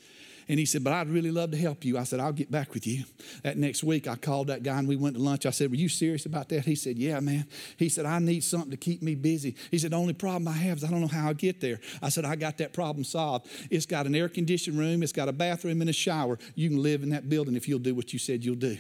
And 0.49 0.59
he 0.59 0.67
said, 0.67 0.85
But 0.85 0.93
I'd 0.93 1.09
really 1.09 1.31
love 1.31 1.51
to 1.53 1.57
help 1.57 1.85
you. 1.85 1.99
I 1.99 2.05
said, 2.05 2.21
I'll 2.21 2.33
get 2.33 2.51
back 2.51 2.75
with 2.75 2.87
you. 2.87 3.05
That 3.43 3.57
next 3.57 3.83
week, 3.85 4.09
I 4.09 4.17
called 4.17 4.49
that 4.49 4.63
guy 4.63 4.79
and 4.79 4.89
we 4.89 4.97
went 4.97 5.17
to 5.17 5.23
lunch. 5.23 5.47
I 5.47 5.51
said, 5.51 5.71
Were 5.71 5.77
you 5.77 5.89
serious 5.89 6.27
about 6.27 6.49
that? 6.51 6.65
He 6.65 6.75
said, 6.75 6.99
Yeah, 6.99 7.21
man. 7.21 7.47
He 7.77 7.89
said, 7.89 8.07
I 8.07 8.19
need 8.19 8.45
something 8.45 8.71
to 8.71 8.77
keep 8.77 9.03
me 9.03 9.15
busy. 9.15 9.57
He 9.71 9.79
said, 9.79 9.93
The 9.93 9.97
only 9.97 10.15
problem 10.15 10.49
I 10.49 10.53
have 10.59 10.79
is 10.79 10.85
I 10.85 10.91
don't 10.91 11.01
know 11.01 11.07
how 11.07 11.29
I'll 11.29 11.35
get 11.35 11.61
there. 11.61 11.81
I 12.03 12.09
said, 12.09 12.25
I 12.25 12.37
got 12.37 12.59
that 12.59 12.73
problem 12.73 13.05
solved. 13.05 13.49
It's 13.71 13.87
got 13.87 14.07
an 14.07 14.15
air 14.15 14.29
conditioned 14.29 14.79
room, 14.79 15.03
it's 15.03 15.13
got 15.13 15.29
a 15.29 15.33
bathroom 15.33 15.81
and 15.81 15.91
a 15.91 15.95
shower. 15.95 16.39
You 16.55 16.69
can 16.69 16.83
live 16.83 17.03
in 17.03 17.11
that 17.11 17.29
building 17.29 17.57
if 17.57 17.69
you'll 17.69 17.79
do 17.79 17.95
what 17.95 18.13
you 18.13 18.19
said 18.19 18.45
you'll 18.45 18.55
do. 18.57 18.79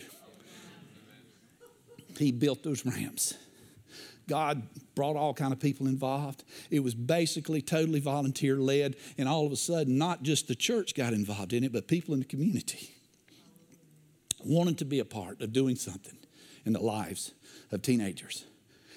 He 2.18 2.32
built 2.32 2.62
those 2.62 2.84
ramps. 2.84 3.34
God 4.32 4.62
brought 4.94 5.14
all 5.14 5.34
kind 5.34 5.52
of 5.52 5.60
people 5.60 5.86
involved. 5.86 6.42
It 6.70 6.80
was 6.80 6.94
basically 6.94 7.60
totally 7.60 8.00
volunteer 8.00 8.56
led, 8.56 8.96
and 9.18 9.28
all 9.28 9.44
of 9.44 9.52
a 9.52 9.56
sudden, 9.56 9.98
not 9.98 10.22
just 10.22 10.48
the 10.48 10.54
church 10.54 10.94
got 10.94 11.12
involved 11.12 11.52
in 11.52 11.64
it, 11.64 11.70
but 11.70 11.86
people 11.86 12.14
in 12.14 12.20
the 12.20 12.26
community 12.26 12.94
wanted 14.42 14.78
to 14.78 14.86
be 14.86 15.00
a 15.00 15.04
part 15.04 15.42
of 15.42 15.52
doing 15.52 15.76
something 15.76 16.16
in 16.64 16.72
the 16.72 16.80
lives 16.80 17.32
of 17.72 17.82
teenagers. 17.82 18.46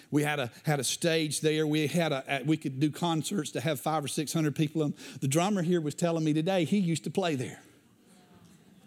We 0.10 0.24
had 0.24 0.39
a 0.39 0.52
had 0.63 0.80
a 0.80 0.86
stage 0.86 1.41
there. 1.41 1.67
We 1.67 1.88
had 1.88 2.13
a 2.13 2.41
we 2.45 2.56
could 2.56 2.80
do 2.80 2.89
concerts 2.89 3.52
to 3.52 3.60
have 3.60 3.78
five 3.78 4.06
or 4.06 4.08
six 4.08 4.32
hundred 4.32 4.56
people. 4.56 4.84
In. 4.84 4.93
The 5.19 5.28
drummer 5.28 5.63
here 5.63 5.82
was 5.82 5.95
telling 5.95 6.24
me 6.24 6.32
today 6.32 6.63
he 6.63 6.78
used 6.78 7.04
to 7.04 7.10
play 7.10 7.36
there. 7.36 7.60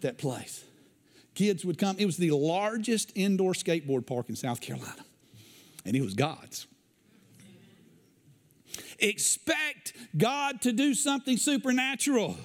That 0.01 0.17
place, 0.17 0.63
kids 1.35 1.63
would 1.63 1.77
come. 1.77 1.95
It 1.99 2.07
was 2.07 2.17
the 2.17 2.31
largest 2.31 3.11
indoor 3.13 3.53
skateboard 3.53 4.07
park 4.07 4.29
in 4.29 4.35
South 4.35 4.61
Carolina 4.61 5.05
and 5.85 5.95
it 5.95 6.01
was 6.01 6.13
God's. 6.13 6.67
Expect 8.99 9.93
God 10.17 10.61
to 10.61 10.71
do 10.71 10.93
something 10.93 11.37
supernatural. 11.37 12.37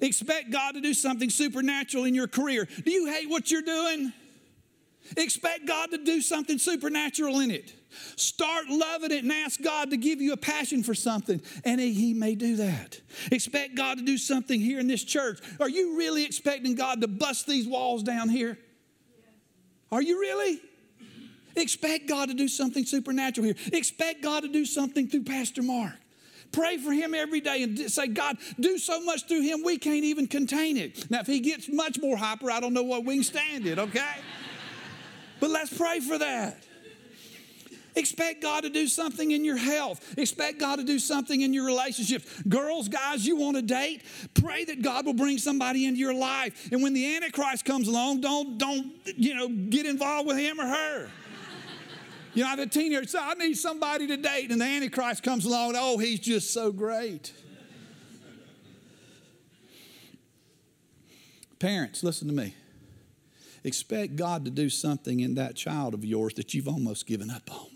Expect 0.00 0.50
God 0.50 0.74
to 0.74 0.80
do 0.80 0.94
something 0.94 1.30
supernatural 1.30 2.04
in 2.04 2.14
your 2.14 2.26
career. 2.26 2.68
Do 2.84 2.90
you 2.90 3.06
hate 3.06 3.28
what 3.28 3.50
you're 3.50 3.62
doing? 3.62 4.12
Expect 5.16 5.66
God 5.66 5.90
to 5.92 5.98
do 5.98 6.20
something 6.20 6.58
supernatural 6.58 7.40
in 7.40 7.50
it. 7.50 7.74
Start 8.16 8.68
loving 8.68 9.10
it 9.10 9.22
and 9.22 9.32
ask 9.32 9.62
God 9.62 9.90
to 9.90 9.96
give 9.96 10.20
you 10.20 10.32
a 10.32 10.36
passion 10.36 10.82
for 10.82 10.94
something, 10.94 11.40
and 11.64 11.80
He 11.80 12.12
may 12.12 12.34
do 12.34 12.56
that. 12.56 13.00
Expect 13.30 13.74
God 13.74 13.98
to 13.98 14.04
do 14.04 14.18
something 14.18 14.60
here 14.60 14.78
in 14.80 14.86
this 14.86 15.04
church. 15.04 15.38
Are 15.60 15.68
you 15.68 15.96
really 15.96 16.24
expecting 16.24 16.74
God 16.74 17.00
to 17.00 17.08
bust 17.08 17.46
these 17.46 17.66
walls 17.66 18.02
down 18.02 18.28
here? 18.28 18.58
Are 19.92 20.02
you 20.02 20.20
really? 20.20 20.60
Expect 21.56 22.06
God 22.06 22.28
to 22.28 22.34
do 22.34 22.48
something 22.48 22.84
supernatural 22.84 23.46
here. 23.46 23.56
Expect 23.72 24.22
God 24.22 24.42
to 24.42 24.48
do 24.48 24.64
something 24.64 25.08
through 25.08 25.24
Pastor 25.24 25.62
Mark. 25.62 25.94
Pray 26.52 26.76
for 26.78 26.92
him 26.92 27.14
every 27.14 27.40
day 27.40 27.62
and 27.62 27.78
say, 27.90 28.06
God, 28.06 28.38
do 28.58 28.78
so 28.78 29.02
much 29.02 29.26
through 29.26 29.42
him, 29.42 29.62
we 29.64 29.78
can't 29.78 30.04
even 30.04 30.26
contain 30.26 30.76
it. 30.76 31.10
Now, 31.10 31.20
if 31.20 31.26
he 31.26 31.40
gets 31.40 31.68
much 31.68 31.98
more 32.00 32.16
hyper, 32.16 32.50
I 32.50 32.60
don't 32.60 32.72
know 32.72 32.82
what 32.82 33.04
we 33.04 33.16
can 33.16 33.24
stand 33.24 33.66
it, 33.66 33.78
okay? 33.78 34.14
but 35.40 35.50
let's 35.50 35.76
pray 35.76 36.00
for 36.00 36.18
that. 36.18 36.62
Expect 37.96 38.42
God 38.42 38.62
to 38.64 38.68
do 38.68 38.86
something 38.88 39.30
in 39.30 39.42
your 39.42 39.56
health. 39.56 40.18
Expect 40.18 40.58
God 40.58 40.76
to 40.76 40.84
do 40.84 40.98
something 40.98 41.40
in 41.40 41.54
your 41.54 41.64
relationships. 41.64 42.42
Girls, 42.42 42.88
guys, 42.88 43.26
you 43.26 43.36
want 43.36 43.56
to 43.56 43.62
date? 43.62 44.02
Pray 44.34 44.66
that 44.66 44.82
God 44.82 45.06
will 45.06 45.14
bring 45.14 45.38
somebody 45.38 45.86
into 45.86 45.98
your 45.98 46.14
life. 46.14 46.70
And 46.70 46.82
when 46.82 46.92
the 46.92 47.16
Antichrist 47.16 47.64
comes 47.64 47.88
along, 47.88 48.20
don't, 48.20 48.58
don't, 48.58 48.92
you 49.16 49.34
know, 49.34 49.48
get 49.48 49.86
involved 49.86 50.28
with 50.28 50.36
him 50.36 50.60
or 50.60 50.66
her. 50.66 51.10
You 52.36 52.44
know, 52.44 52.54
the 52.54 52.66
teenager 52.66 53.08
said, 53.08 53.22
I 53.22 53.32
need 53.32 53.54
somebody 53.54 54.06
to 54.08 54.16
date. 54.18 54.50
And 54.50 54.60
the 54.60 54.66
Antichrist 54.66 55.22
comes 55.22 55.46
along, 55.46 55.70
and, 55.70 55.78
oh, 55.80 55.96
he's 55.96 56.20
just 56.20 56.52
so 56.52 56.70
great. 56.70 57.32
Parents, 61.58 62.04
listen 62.04 62.28
to 62.28 62.34
me. 62.34 62.54
Expect 63.64 64.16
God 64.16 64.44
to 64.44 64.50
do 64.50 64.68
something 64.68 65.20
in 65.20 65.36
that 65.36 65.56
child 65.56 65.94
of 65.94 66.04
yours 66.04 66.34
that 66.34 66.52
you've 66.52 66.68
almost 66.68 67.06
given 67.06 67.30
up 67.30 67.50
on. 67.50 67.68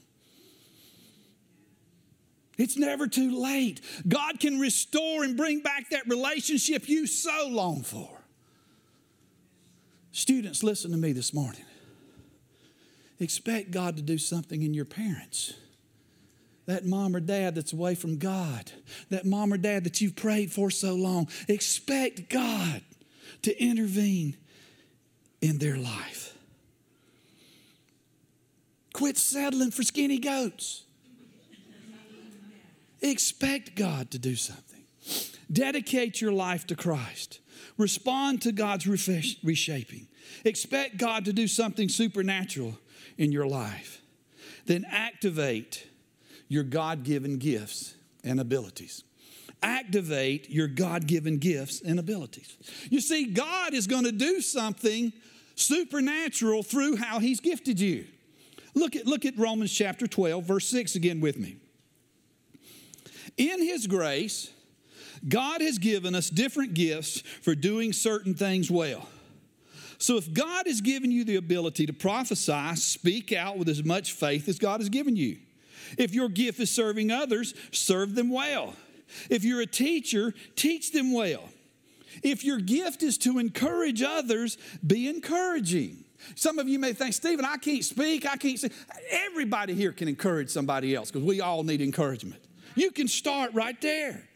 It's 2.59 2.77
never 2.77 3.07
too 3.07 3.41
late. 3.41 3.81
God 4.07 4.41
can 4.41 4.61
restore 4.61 5.25
and 5.25 5.39
bring 5.39 5.61
back 5.61 5.89
that 5.89 6.07
relationship 6.07 6.87
you 6.87 7.07
so 7.07 7.49
long 7.49 7.83
for. 7.83 8.11
Students, 10.13 10.63
listen 10.63 10.91
to 10.91 10.99
me 10.99 11.13
this 11.13 11.33
morning. 11.33 11.65
Expect 13.21 13.71
God 13.71 13.97
to 13.97 14.03
do 14.03 14.19
something 14.19 14.63
in 14.63 14.75
your 14.75 14.87
parents. 14.87 15.53
That 16.67 16.87
mom 16.87 17.15
or 17.15 17.21
dad 17.21 17.55
that's 17.55 17.73
away 17.73 17.95
from 17.95 18.17
God, 18.17 18.73
that 19.11 19.27
mom 19.27 19.53
or 19.53 19.59
dad 19.59 19.85
that 19.85 20.01
you've 20.01 20.17
prayed 20.17 20.51
for 20.53 20.71
so 20.71 20.95
long, 20.95 21.29
expect 21.49 22.31
God 22.31 22.83
to 23.43 23.63
intervene 23.63 24.37
in 25.41 25.59
their 25.59 25.77
life. 25.77 26.37
Quit 28.93 29.17
settling 29.17 29.71
for 29.71 29.83
skinny 29.83 30.19
goats. 30.19 30.85
Expect 33.01 33.75
God 33.75 34.11
to 34.11 34.19
do 34.19 34.37
something. 34.37 34.83
Dedicate 35.51 36.21
your 36.21 36.33
life 36.33 36.67
to 36.69 36.77
Christ. 36.77 37.41
Respond 37.79 38.43
to 38.43 38.53
God's 38.53 38.87
reshaping. 38.87 40.07
Expect 40.45 40.99
God 40.99 41.25
to 41.25 41.33
do 41.33 41.49
something 41.49 41.89
supernatural 41.89 42.79
in 43.21 43.31
your 43.31 43.47
life. 43.47 44.01
Then 44.65 44.87
activate 44.91 45.87
your 46.49 46.65
God 46.65 47.05
given 47.05 47.37
gifts 47.37 47.95
and 48.25 48.41
abilities. 48.41 49.05
Activate 49.63 50.49
your 50.49 50.67
God 50.67 51.07
given 51.07 51.37
gifts 51.37 51.83
and 51.83 52.01
abilities. 52.01 52.57
You 52.89 53.01
see, 53.03 53.27
God 53.27 53.75
is 53.75 53.87
going 53.87 54.05
to 54.05 54.13
do 54.13 54.41
something 54.41 55.13
supernatural 55.55 56.63
through 56.63 56.97
how 56.97 57.19
He's 57.19 57.41
gifted 57.41 57.79
you. 57.79 58.07
Look 58.75 58.97
at, 58.97 59.07
look 59.07 59.27
at 59.27 59.37
Romans 59.37 59.71
chapter 59.71 60.07
12, 60.07 60.43
verse 60.45 60.67
6 60.69 60.95
again 60.95 61.21
with 61.21 61.37
me. 61.37 61.57
In 63.37 63.63
His 63.63 63.87
grace, 63.87 64.51
God 65.29 65.61
has 65.61 65.77
given 65.77 66.15
us 66.15 66.31
different 66.31 66.73
gifts 66.73 67.21
for 67.43 67.55
doing 67.55 67.93
certain 67.93 68.33
things 68.33 68.71
well. 68.71 69.07
So 70.01 70.17
if 70.17 70.33
God 70.33 70.67
has 70.67 70.81
given 70.81 71.13
you 71.13 71.25
the 71.25 71.37
ability 71.37 71.85
to 71.85 71.93
prophesy, 71.93 72.75
speak 72.77 73.35
out 73.35 73.59
with 73.59 73.69
as 73.69 73.85
much 73.85 74.13
faith 74.13 74.49
as 74.49 74.59
God 74.59 74.81
has 74.81 74.89
given 74.89 75.15
you. 75.15 75.37
If 75.99 76.15
your 76.15 76.31
gift 76.31 76.59
is 76.59 76.71
serving 76.71 77.11
others, 77.11 77.53
serve 77.71 78.15
them 78.15 78.31
well. 78.31 78.75
If 79.29 79.45
you're 79.45 79.61
a 79.61 79.67
teacher, 79.67 80.33
teach 80.57 80.93
them 80.93 81.13
well. 81.13 81.51
If 82.23 82.45
your 82.45 82.59
gift 82.59 83.03
is 83.03 83.19
to 83.19 83.39
encourage 83.39 84.03
others, 84.03 84.57
be 84.85 85.07
encouraging. 85.07 86.05
Some 86.35 86.59
of 86.59 86.67
you 86.67 86.79
may 86.79 86.95
think, 86.95 87.13
Stephen, 87.13 87.45
I 87.45 87.59
can't 87.59 87.85
speak, 87.85 88.27
I 88.27 88.37
can't 88.37 88.59
say. 88.59 88.71
Everybody 89.11 89.75
here 89.75 89.93
can 89.93 90.09
encourage 90.09 90.49
somebody 90.49 90.95
else 90.95 91.11
because 91.11 91.27
we 91.27 91.43
all 91.43 91.63
need 91.63 91.83
encouragement. 91.83 92.43
You 92.75 92.91
can 92.91 93.07
start 93.07 93.53
right 93.53 93.79
there. 93.83 94.30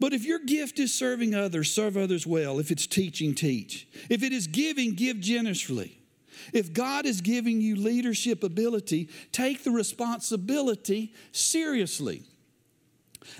But 0.00 0.14
if 0.14 0.24
your 0.24 0.38
gift 0.38 0.78
is 0.78 0.94
serving 0.94 1.34
others, 1.34 1.72
serve 1.72 1.96
others 1.96 2.26
well. 2.26 2.58
If 2.58 2.70
it's 2.70 2.86
teaching, 2.86 3.34
teach. 3.34 3.86
If 4.08 4.22
it 4.22 4.32
is 4.32 4.46
giving, 4.46 4.94
give 4.94 5.20
generously. 5.20 5.98
If 6.54 6.72
God 6.72 7.04
is 7.04 7.20
giving 7.20 7.60
you 7.60 7.76
leadership 7.76 8.42
ability, 8.42 9.10
take 9.30 9.62
the 9.62 9.70
responsibility 9.70 11.12
seriously. 11.32 12.22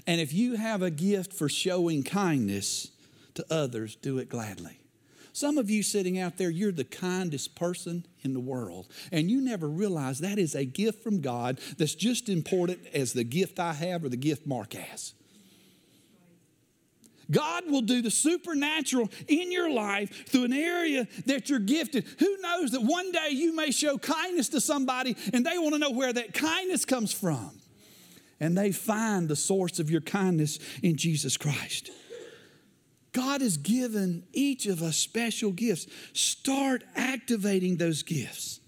And 0.06 0.20
if 0.20 0.34
you 0.34 0.56
have 0.56 0.82
a 0.82 0.90
gift 0.90 1.32
for 1.32 1.48
showing 1.48 2.02
kindness 2.02 2.90
to 3.34 3.44
others, 3.50 3.96
do 3.96 4.18
it 4.18 4.28
gladly. 4.28 4.78
Some 5.32 5.56
of 5.56 5.70
you 5.70 5.82
sitting 5.82 6.18
out 6.18 6.36
there, 6.36 6.50
you're 6.50 6.72
the 6.72 6.84
kindest 6.84 7.54
person 7.54 8.04
in 8.22 8.34
the 8.34 8.40
world. 8.40 8.88
And 9.10 9.30
you 9.30 9.40
never 9.40 9.68
realize 9.68 10.18
that 10.18 10.38
is 10.38 10.54
a 10.54 10.64
gift 10.66 11.02
from 11.02 11.20
God 11.20 11.58
that's 11.78 11.94
just 11.94 12.28
important 12.28 12.80
as 12.92 13.14
the 13.14 13.24
gift 13.24 13.58
I 13.58 13.72
have 13.72 14.04
or 14.04 14.10
the 14.10 14.16
gift 14.16 14.46
Mark 14.46 14.74
has. 14.74 15.14
God 17.30 17.70
will 17.70 17.82
do 17.82 18.02
the 18.02 18.10
supernatural 18.10 19.10
in 19.28 19.52
your 19.52 19.70
life 19.70 20.28
through 20.28 20.44
an 20.44 20.52
area 20.52 21.06
that 21.26 21.48
you're 21.48 21.58
gifted. 21.58 22.04
Who 22.18 22.36
knows 22.40 22.72
that 22.72 22.82
one 22.82 23.12
day 23.12 23.30
you 23.30 23.54
may 23.54 23.70
show 23.70 23.98
kindness 23.98 24.48
to 24.50 24.60
somebody 24.60 25.16
and 25.32 25.44
they 25.44 25.58
want 25.58 25.74
to 25.74 25.78
know 25.78 25.90
where 25.90 26.12
that 26.12 26.34
kindness 26.34 26.84
comes 26.84 27.12
from. 27.12 27.52
And 28.40 28.56
they 28.56 28.72
find 28.72 29.28
the 29.28 29.36
source 29.36 29.78
of 29.78 29.90
your 29.90 30.00
kindness 30.00 30.58
in 30.82 30.96
Jesus 30.96 31.36
Christ. 31.36 31.90
God 33.12 33.40
has 33.40 33.56
given 33.56 34.24
each 34.32 34.66
of 34.66 34.82
us 34.82 34.96
special 34.96 35.50
gifts. 35.50 35.86
Start 36.12 36.84
activating 36.96 37.76
those 37.76 38.02
gifts. 38.02 38.60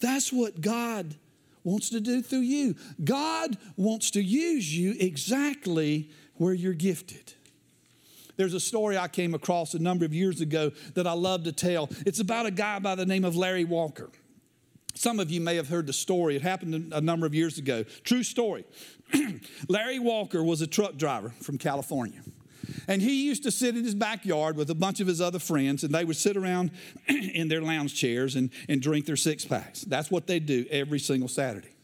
That's 0.00 0.32
what 0.32 0.60
God 0.60 1.16
wants 1.64 1.90
to 1.90 2.00
do 2.00 2.22
through 2.22 2.40
you. 2.40 2.76
God 3.02 3.58
wants 3.76 4.10
to 4.12 4.22
use 4.22 4.76
you 4.76 4.94
exactly 4.98 6.10
where 6.36 6.54
you're 6.54 6.72
gifted. 6.72 7.34
There's 8.38 8.54
a 8.54 8.60
story 8.60 8.96
I 8.96 9.08
came 9.08 9.34
across 9.34 9.74
a 9.74 9.80
number 9.80 10.04
of 10.04 10.14
years 10.14 10.40
ago 10.40 10.70
that 10.94 11.08
I 11.08 11.12
love 11.12 11.42
to 11.44 11.52
tell. 11.52 11.90
It's 12.06 12.20
about 12.20 12.46
a 12.46 12.52
guy 12.52 12.78
by 12.78 12.94
the 12.94 13.04
name 13.04 13.24
of 13.24 13.36
Larry 13.36 13.64
Walker. 13.64 14.10
Some 14.94 15.18
of 15.18 15.28
you 15.30 15.40
may 15.40 15.56
have 15.56 15.68
heard 15.68 15.88
the 15.88 15.92
story. 15.92 16.36
It 16.36 16.42
happened 16.42 16.92
a 16.94 17.00
number 17.00 17.26
of 17.26 17.34
years 17.34 17.58
ago. 17.58 17.82
True 18.04 18.22
story. 18.22 18.64
Larry 19.68 19.98
Walker 19.98 20.42
was 20.42 20.62
a 20.62 20.68
truck 20.68 20.96
driver 20.96 21.34
from 21.42 21.58
California. 21.58 22.20
And 22.86 23.02
he 23.02 23.24
used 23.26 23.42
to 23.42 23.50
sit 23.50 23.76
in 23.76 23.84
his 23.84 23.94
backyard 23.94 24.56
with 24.56 24.70
a 24.70 24.74
bunch 24.74 25.00
of 25.00 25.08
his 25.08 25.20
other 25.20 25.38
friends, 25.40 25.82
and 25.82 25.92
they 25.92 26.04
would 26.04 26.16
sit 26.16 26.36
around 26.36 26.70
in 27.08 27.48
their 27.48 27.60
lounge 27.60 27.94
chairs 27.94 28.36
and, 28.36 28.50
and 28.68 28.80
drink 28.80 29.06
their 29.06 29.16
six 29.16 29.44
packs. 29.44 29.82
That's 29.82 30.12
what 30.12 30.28
they 30.28 30.38
do 30.38 30.64
every 30.70 31.00
single 31.00 31.28
Saturday. 31.28 31.77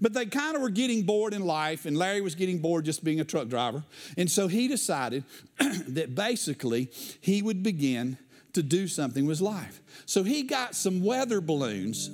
But 0.00 0.12
they 0.12 0.26
kind 0.26 0.56
of 0.56 0.62
were 0.62 0.70
getting 0.70 1.02
bored 1.02 1.34
in 1.34 1.44
life, 1.44 1.86
and 1.86 1.96
Larry 1.96 2.20
was 2.20 2.34
getting 2.34 2.58
bored 2.58 2.84
just 2.84 3.04
being 3.04 3.20
a 3.20 3.24
truck 3.24 3.48
driver. 3.48 3.84
And 4.16 4.30
so 4.30 4.48
he 4.48 4.68
decided 4.68 5.24
that 5.58 6.14
basically 6.14 6.90
he 7.20 7.42
would 7.42 7.62
begin 7.62 8.18
to 8.54 8.62
do 8.62 8.88
something 8.88 9.26
with 9.26 9.40
life. 9.40 9.80
So 10.06 10.22
he 10.22 10.42
got 10.42 10.74
some 10.74 11.02
weather 11.02 11.40
balloons, 11.40 12.10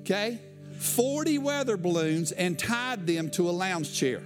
okay? 0.00 0.40
40 0.78 1.38
weather 1.38 1.76
balloons 1.76 2.32
and 2.32 2.58
tied 2.58 3.06
them 3.06 3.30
to 3.30 3.48
a 3.48 3.52
lounge 3.52 3.94
chair. 3.94 4.22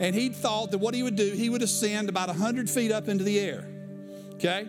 And 0.00 0.14
he 0.14 0.30
thought 0.30 0.70
that 0.70 0.78
what 0.78 0.94
he 0.94 1.02
would 1.02 1.16
do, 1.16 1.30
he 1.30 1.50
would 1.50 1.62
ascend 1.62 2.08
about 2.08 2.28
100 2.28 2.70
feet 2.70 2.90
up 2.90 3.06
into 3.06 3.22
the 3.22 3.38
air, 3.38 3.68
okay? 4.34 4.66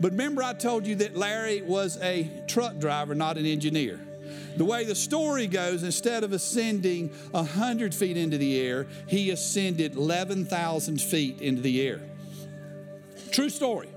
But 0.00 0.12
remember, 0.12 0.42
I 0.42 0.54
told 0.54 0.86
you 0.86 0.94
that 0.96 1.14
Larry 1.14 1.60
was 1.60 1.98
a 2.00 2.28
truck 2.48 2.78
driver, 2.78 3.14
not 3.14 3.36
an 3.36 3.44
engineer. 3.44 4.00
The 4.56 4.64
way 4.64 4.84
the 4.84 4.94
story 4.94 5.46
goes, 5.46 5.82
instead 5.82 6.24
of 6.24 6.32
ascending 6.32 7.08
100 7.30 7.94
feet 7.94 8.16
into 8.16 8.38
the 8.38 8.60
air, 8.60 8.86
he 9.06 9.30
ascended 9.30 9.96
11,000 9.96 11.00
feet 11.00 11.40
into 11.40 11.62
the 11.62 11.86
air. 11.86 12.00
True 13.30 13.50
story. 13.50 13.88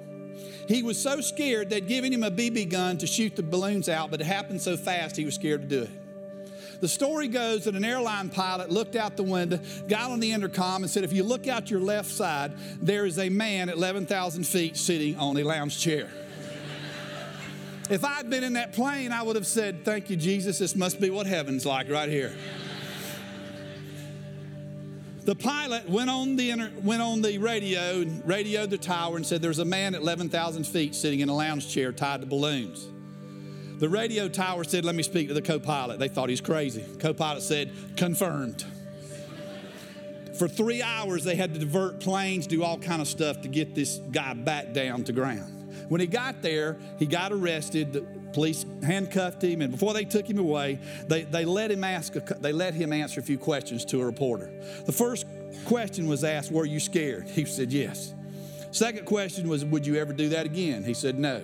He 0.67 0.83
was 0.83 1.01
so 1.01 1.21
scared 1.21 1.69
they'd 1.69 1.87
given 1.87 2.13
him 2.13 2.23
a 2.23 2.31
BB 2.31 2.69
gun 2.69 2.97
to 2.99 3.07
shoot 3.07 3.35
the 3.35 3.43
balloons 3.43 3.89
out, 3.89 4.11
but 4.11 4.21
it 4.21 4.25
happened 4.25 4.61
so 4.61 4.77
fast 4.77 5.17
he 5.17 5.25
was 5.25 5.35
scared 5.35 5.61
to 5.61 5.67
do 5.67 5.81
it. 5.83 6.79
The 6.79 6.89
story 6.89 7.29
goes 7.29 7.63
that 7.63 7.75
an 7.75 7.85
airline 7.85 8.29
pilot 8.29 8.69
looked 8.69 8.97
out 8.97 9.15
the 9.15 9.23
window, 9.23 9.59
got 9.87 10.11
on 10.11 10.19
the 10.19 10.33
intercom, 10.33 10.83
and 10.83 10.91
said, 10.91 11.05
If 11.05 11.13
you 11.13 11.23
look 11.23 11.47
out 11.47 11.71
your 11.71 11.79
left 11.79 12.11
side, 12.11 12.51
there 12.81 13.05
is 13.05 13.19
a 13.19 13.29
man 13.29 13.69
at 13.69 13.77
11,000 13.77 14.43
feet 14.45 14.75
sitting 14.75 15.17
on 15.17 15.37
a 15.37 15.43
lounge 15.43 15.79
chair. 15.79 16.09
If 17.93 18.03
I'd 18.03 18.27
been 18.27 18.43
in 18.43 18.53
that 18.53 18.73
plane, 18.73 19.11
I 19.11 19.21
would 19.21 19.35
have 19.35 19.45
said, 19.45 19.85
Thank 19.85 20.09
you, 20.09 20.15
Jesus. 20.15 20.57
This 20.57 20.75
must 20.75 20.99
be 20.99 21.11
what 21.11 21.27
heaven's 21.27 21.63
like 21.63 21.91
right 21.91 22.09
here. 22.09 22.33
The 25.25 25.35
pilot 25.35 25.87
went 25.87 26.09
on 26.09 26.35
the, 26.35 26.49
inter- 26.49 26.71
went 26.81 27.03
on 27.03 27.21
the 27.21 27.37
radio 27.37 28.01
and 28.01 28.27
radioed 28.27 28.71
the 28.71 28.79
tower 28.79 29.15
and 29.15 29.23
said 29.23 29.43
there's 29.43 29.59
a 29.59 29.65
man 29.65 29.93
at 29.93 30.01
11,000 30.01 30.65
feet 30.65 30.95
sitting 30.95 31.19
in 31.19 31.29
a 31.29 31.35
lounge 31.35 31.69
chair 31.71 31.91
tied 31.91 32.21
to 32.21 32.27
balloons. 32.27 32.87
The 33.77 33.87
radio 33.87 34.27
tower 34.27 34.63
said, 34.63 34.85
Let 34.85 34.95
me 34.95 35.03
speak 35.03 35.27
to 35.27 35.35
the 35.35 35.43
co 35.43 35.59
pilot. 35.59 35.99
They 35.99 36.07
thought 36.07 36.29
he's 36.29 36.41
crazy. 36.41 36.83
Co 36.97 37.13
pilot 37.13 37.43
said, 37.43 37.71
Confirmed. 37.95 38.65
For 40.39 40.47
three 40.47 40.81
hours, 40.81 41.23
they 41.23 41.35
had 41.35 41.53
to 41.53 41.59
divert 41.59 41.99
planes, 41.99 42.47
do 42.47 42.63
all 42.63 42.79
kind 42.79 43.03
of 43.03 43.07
stuff 43.07 43.43
to 43.43 43.47
get 43.47 43.75
this 43.75 43.97
guy 44.11 44.33
back 44.33 44.73
down 44.73 45.03
to 45.03 45.13
ground. 45.13 45.62
When 45.93 46.01
he 46.01 46.07
got 46.07 46.41
there, 46.41 46.77
he 46.97 47.05
got 47.05 47.31
arrested. 47.31 47.93
The 47.93 48.01
police 48.31 48.65
handcuffed 48.81 49.43
him, 49.43 49.61
and 49.61 49.71
before 49.71 49.93
they 49.93 50.05
took 50.05 50.27
him 50.27 50.39
away, 50.39 50.79
they, 51.05 51.21
they, 51.21 51.45
let, 51.45 51.69
him 51.69 51.83
ask 51.83 52.15
a, 52.15 52.19
they 52.19 52.51
let 52.51 52.73
him 52.73 52.91
answer 52.91 53.19
a 53.19 53.23
few 53.23 53.37
questions 53.37 53.85
to 53.85 54.01
a 54.01 54.05
reporter. 54.07 54.51
The 54.87 54.91
first 54.91 55.27
question 55.65 56.07
was 56.07 56.23
asked, 56.23 56.51
Were 56.51 56.65
you 56.65 56.79
scared? 56.79 57.29
He 57.29 57.45
said, 57.45 57.71
Yes. 57.71 58.15
Second 58.71 59.05
question 59.05 59.47
was, 59.47 59.63
Would 59.65 59.85
you 59.85 59.97
ever 59.97 60.13
do 60.13 60.29
that 60.29 60.47
again? 60.47 60.83
He 60.83 60.95
said, 60.95 61.19
No. 61.19 61.43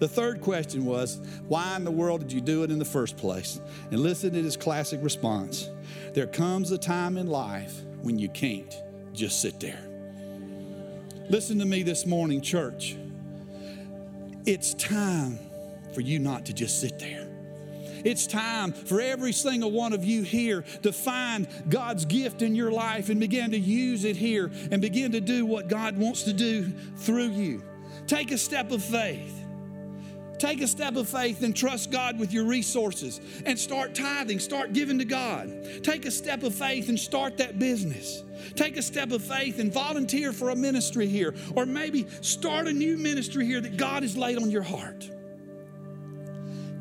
The 0.00 0.08
third 0.08 0.42
question 0.42 0.84
was, 0.84 1.18
Why 1.48 1.74
in 1.74 1.84
the 1.84 1.90
world 1.90 2.20
did 2.20 2.30
you 2.30 2.42
do 2.42 2.64
it 2.64 2.70
in 2.70 2.78
the 2.78 2.84
first 2.84 3.16
place? 3.16 3.58
And 3.90 4.00
listen 4.00 4.34
to 4.34 4.42
his 4.42 4.58
classic 4.58 5.02
response 5.02 5.70
There 6.12 6.26
comes 6.26 6.72
a 6.72 6.78
time 6.78 7.16
in 7.16 7.26
life 7.26 7.80
when 8.02 8.18
you 8.18 8.28
can't 8.28 8.82
just 9.14 9.40
sit 9.40 9.58
there. 9.60 9.80
Listen 11.30 11.58
to 11.60 11.64
me 11.64 11.82
this 11.82 12.04
morning, 12.04 12.42
church. 12.42 12.94
It's 14.46 14.74
time 14.74 15.38
for 15.94 16.00
you 16.00 16.18
not 16.18 16.46
to 16.46 16.52
just 16.52 16.80
sit 16.80 16.98
there. 16.98 17.28
It's 18.04 18.26
time 18.26 18.72
for 18.72 19.00
every 19.00 19.32
single 19.32 19.70
one 19.70 19.92
of 19.92 20.04
you 20.04 20.22
here 20.22 20.62
to 20.82 20.92
find 20.92 21.48
God's 21.68 22.04
gift 22.04 22.42
in 22.42 22.54
your 22.54 22.70
life 22.70 23.08
and 23.08 23.18
begin 23.18 23.50
to 23.50 23.58
use 23.58 24.04
it 24.04 24.16
here 24.16 24.50
and 24.70 24.80
begin 24.80 25.12
to 25.12 25.20
do 25.20 25.44
what 25.44 25.68
God 25.68 25.98
wants 25.98 26.22
to 26.24 26.32
do 26.32 26.70
through 26.96 27.30
you. 27.30 27.62
Take 28.06 28.30
a 28.30 28.38
step 28.38 28.70
of 28.70 28.82
faith. 28.82 29.34
Take 30.38 30.60
a 30.60 30.68
step 30.68 30.96
of 30.96 31.08
faith 31.08 31.42
and 31.42 31.54
trust 31.54 31.90
God 31.90 32.18
with 32.18 32.32
your 32.32 32.44
resources 32.44 33.20
and 33.44 33.58
start 33.58 33.94
tithing, 33.94 34.38
start 34.38 34.72
giving 34.72 34.98
to 34.98 35.04
God. 35.04 35.82
Take 35.82 36.06
a 36.06 36.10
step 36.10 36.42
of 36.44 36.54
faith 36.54 36.88
and 36.88 36.98
start 36.98 37.38
that 37.38 37.58
business. 37.58 38.22
Take 38.54 38.76
a 38.76 38.82
step 38.82 39.10
of 39.10 39.22
faith 39.22 39.58
and 39.58 39.72
volunteer 39.72 40.32
for 40.32 40.50
a 40.50 40.56
ministry 40.56 41.08
here, 41.08 41.34
or 41.56 41.66
maybe 41.66 42.06
start 42.20 42.68
a 42.68 42.72
new 42.72 42.96
ministry 42.96 43.46
here 43.46 43.60
that 43.60 43.76
God 43.76 44.02
has 44.02 44.16
laid 44.16 44.38
on 44.38 44.50
your 44.50 44.62
heart. 44.62 45.10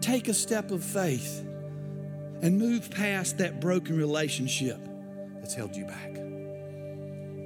Take 0.02 0.28
a 0.28 0.34
step 0.34 0.72
of 0.72 0.84
faith 0.84 1.44
and 2.42 2.60
move 2.60 2.92
past 2.92 3.40
that 3.40 3.60
broken 3.60 3.98
relationship 3.98 4.80
that's 5.40 5.56
held 5.56 5.76
you 5.76 5.86
back. 5.86 6.14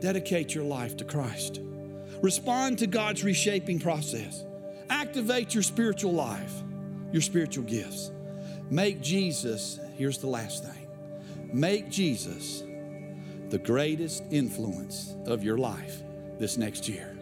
Dedicate 0.02 0.54
your 0.54 0.66
life 0.66 0.98
to 0.98 1.06
Christ. 1.06 1.62
Respond 2.22 2.80
to 2.80 2.88
God's 2.88 3.24
reshaping 3.24 3.80
process. 3.80 4.44
Activate 4.92 5.54
your 5.54 5.64
spiritual 5.64 6.12
life, 6.12 6.54
your 7.14 7.22
spiritual 7.22 7.64
gifts. 7.64 8.12
Make 8.70 9.00
Jesus, 9.00 9.80
here's 9.96 10.18
the 10.18 10.28
last 10.28 10.66
thing 10.66 10.88
make 11.54 11.90
Jesus 11.90 12.64
the 13.50 13.58
greatest 13.58 14.24
influence 14.32 15.16
of 15.26 15.44
your 15.44 15.58
life 15.58 16.04
this 16.40 16.58
next 16.58 16.90
year. 16.90 17.18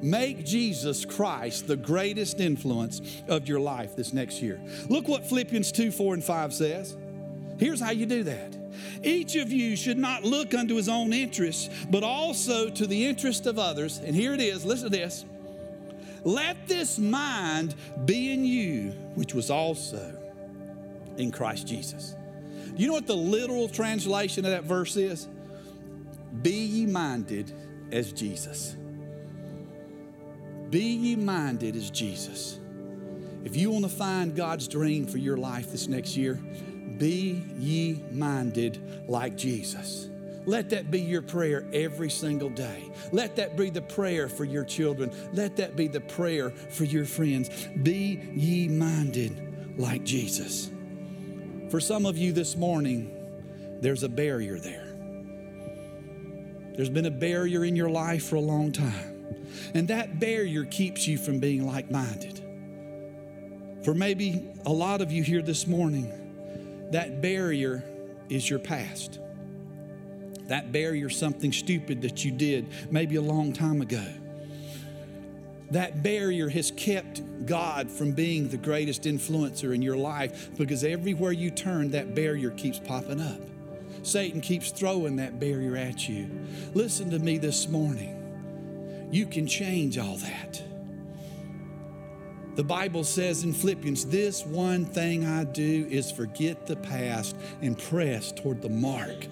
Make 0.00 0.44
Jesus 0.44 1.04
Christ 1.04 1.66
the 1.66 1.76
greatest 1.76 2.40
influence 2.40 3.22
of 3.28 3.46
your 3.46 3.60
life 3.60 3.94
this 3.94 4.14
next 4.14 4.40
year. 4.40 4.58
Look 4.88 5.06
what 5.06 5.26
Philippians 5.26 5.72
2 5.72 5.90
4 5.90 6.14
and 6.14 6.24
5 6.24 6.54
says. 6.54 6.96
Here's 7.58 7.80
how 7.80 7.90
you 7.90 8.06
do 8.06 8.22
that. 8.22 8.56
Each 9.02 9.36
of 9.36 9.52
you 9.52 9.76
should 9.76 9.98
not 9.98 10.24
look 10.24 10.54
unto 10.54 10.74
his 10.76 10.88
own 10.88 11.12
interests, 11.12 11.68
but 11.90 12.02
also 12.02 12.70
to 12.70 12.86
the 12.86 13.06
interest 13.06 13.44
of 13.46 13.58
others. 13.58 13.98
And 13.98 14.16
here 14.16 14.32
it 14.32 14.40
is 14.40 14.64
listen 14.64 14.90
to 14.90 14.96
this 14.96 15.26
let 16.26 16.66
this 16.66 16.98
mind 16.98 17.76
be 18.04 18.32
in 18.32 18.44
you, 18.44 18.90
which 19.14 19.32
was 19.32 19.48
also 19.48 20.18
in 21.16 21.30
Christ 21.30 21.68
Jesus. 21.68 22.16
Do 22.74 22.82
you 22.82 22.88
know 22.88 22.94
what 22.94 23.06
the 23.06 23.14
literal 23.14 23.68
translation 23.68 24.44
of 24.44 24.50
that 24.50 24.64
verse 24.64 24.96
is? 24.96 25.28
Be 26.42 26.50
ye 26.50 26.86
minded 26.86 27.52
as 27.92 28.12
Jesus. 28.12 28.74
Be 30.68 30.82
ye 30.82 31.14
minded 31.14 31.76
as 31.76 31.90
Jesus. 31.90 32.58
If 33.44 33.56
you 33.56 33.70
want 33.70 33.84
to 33.84 33.90
find 33.90 34.34
God's 34.34 34.66
dream 34.66 35.06
for 35.06 35.18
your 35.18 35.36
life 35.36 35.70
this 35.70 35.86
next 35.86 36.16
year, 36.16 36.34
be 36.98 37.44
ye 37.56 38.02
minded 38.10 39.04
like 39.08 39.36
Jesus. 39.36 40.08
Let 40.46 40.70
that 40.70 40.92
be 40.92 41.00
your 41.00 41.22
prayer 41.22 41.66
every 41.72 42.08
single 42.08 42.48
day. 42.48 42.90
Let 43.10 43.36
that 43.36 43.56
be 43.56 43.68
the 43.68 43.82
prayer 43.82 44.28
for 44.28 44.44
your 44.44 44.64
children. 44.64 45.10
Let 45.32 45.56
that 45.56 45.74
be 45.74 45.88
the 45.88 46.00
prayer 46.00 46.50
for 46.50 46.84
your 46.84 47.04
friends. 47.04 47.50
Be 47.82 48.20
ye 48.32 48.68
minded 48.68 49.74
like 49.76 50.04
Jesus. 50.04 50.70
For 51.70 51.80
some 51.80 52.06
of 52.06 52.16
you 52.16 52.32
this 52.32 52.56
morning, 52.56 53.12
there's 53.80 54.04
a 54.04 54.08
barrier 54.08 54.58
there. 54.58 54.86
There's 56.76 56.90
been 56.90 57.06
a 57.06 57.10
barrier 57.10 57.64
in 57.64 57.74
your 57.74 57.90
life 57.90 58.28
for 58.28 58.36
a 58.36 58.40
long 58.40 58.70
time, 58.70 59.46
and 59.74 59.88
that 59.88 60.20
barrier 60.20 60.64
keeps 60.64 61.08
you 61.08 61.18
from 61.18 61.40
being 61.40 61.66
like 61.66 61.90
minded. 61.90 62.40
For 63.84 63.94
maybe 63.94 64.48
a 64.64 64.72
lot 64.72 65.00
of 65.00 65.10
you 65.10 65.22
here 65.22 65.42
this 65.42 65.66
morning, 65.66 66.88
that 66.92 67.20
barrier 67.20 67.82
is 68.28 68.48
your 68.48 68.58
past. 68.58 69.18
That 70.48 70.72
barrier, 70.72 71.10
something 71.10 71.52
stupid 71.52 72.02
that 72.02 72.24
you 72.24 72.30
did 72.30 72.66
maybe 72.90 73.16
a 73.16 73.22
long 73.22 73.52
time 73.52 73.80
ago. 73.80 74.04
That 75.72 76.02
barrier 76.02 76.48
has 76.48 76.70
kept 76.70 77.22
God 77.44 77.90
from 77.90 78.12
being 78.12 78.48
the 78.48 78.56
greatest 78.56 79.02
influencer 79.02 79.74
in 79.74 79.82
your 79.82 79.96
life 79.96 80.50
because 80.56 80.84
everywhere 80.84 81.32
you 81.32 81.50
turn, 81.50 81.90
that 81.90 82.14
barrier 82.14 82.50
keeps 82.50 82.78
popping 82.78 83.20
up. 83.20 83.40
Satan 84.04 84.40
keeps 84.40 84.70
throwing 84.70 85.16
that 85.16 85.40
barrier 85.40 85.76
at 85.76 86.08
you. 86.08 86.30
Listen 86.74 87.10
to 87.10 87.18
me 87.18 87.38
this 87.38 87.68
morning. 87.68 89.08
You 89.10 89.26
can 89.26 89.46
change 89.46 89.98
all 89.98 90.16
that. 90.18 90.62
The 92.54 92.64
Bible 92.64 93.04
says 93.04 93.42
in 93.42 93.52
Philippians, 93.52 94.06
This 94.06 94.46
one 94.46 94.86
thing 94.86 95.26
I 95.26 95.44
do 95.44 95.86
is 95.90 96.10
forget 96.10 96.66
the 96.66 96.76
past 96.76 97.36
and 97.60 97.76
press 97.76 98.32
toward 98.32 98.62
the 98.62 98.68
mark 98.68 99.26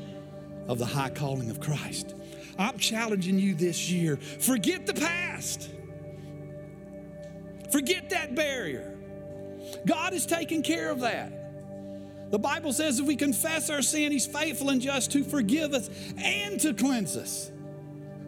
of 0.69 0.79
the 0.79 0.87
high 0.87 1.11
calling 1.11 1.51
of 1.51 1.61
Christ. 1.61 2.15
I'm 2.59 2.79
challenging 2.79 3.39
you 3.39 3.55
this 3.55 3.91
year 3.91 4.17
forget 4.17 4.87
the 4.87 4.95
past, 4.95 5.71
forget 7.71 8.11
that 8.11 8.35
barrier. 8.35 8.91
God 9.87 10.13
is 10.13 10.27
taking 10.27 10.63
care 10.63 10.91
of 10.91 11.01
that. 11.01 11.33
The 12.31 12.39
Bible 12.39 12.73
says 12.73 12.99
if 12.99 13.07
we 13.07 13.17
confess 13.17 13.71
our 13.71 13.83
sin, 13.83 14.13
He's 14.13 14.27
faithful 14.27 14.71
and 14.71 14.81
just 14.81 15.13
to 15.13 15.25
forgive 15.25 15.73
us 15.73 15.89
and 16.17 16.61
to 16.61 16.75
cleanse 16.75 17.17
us 17.17 17.51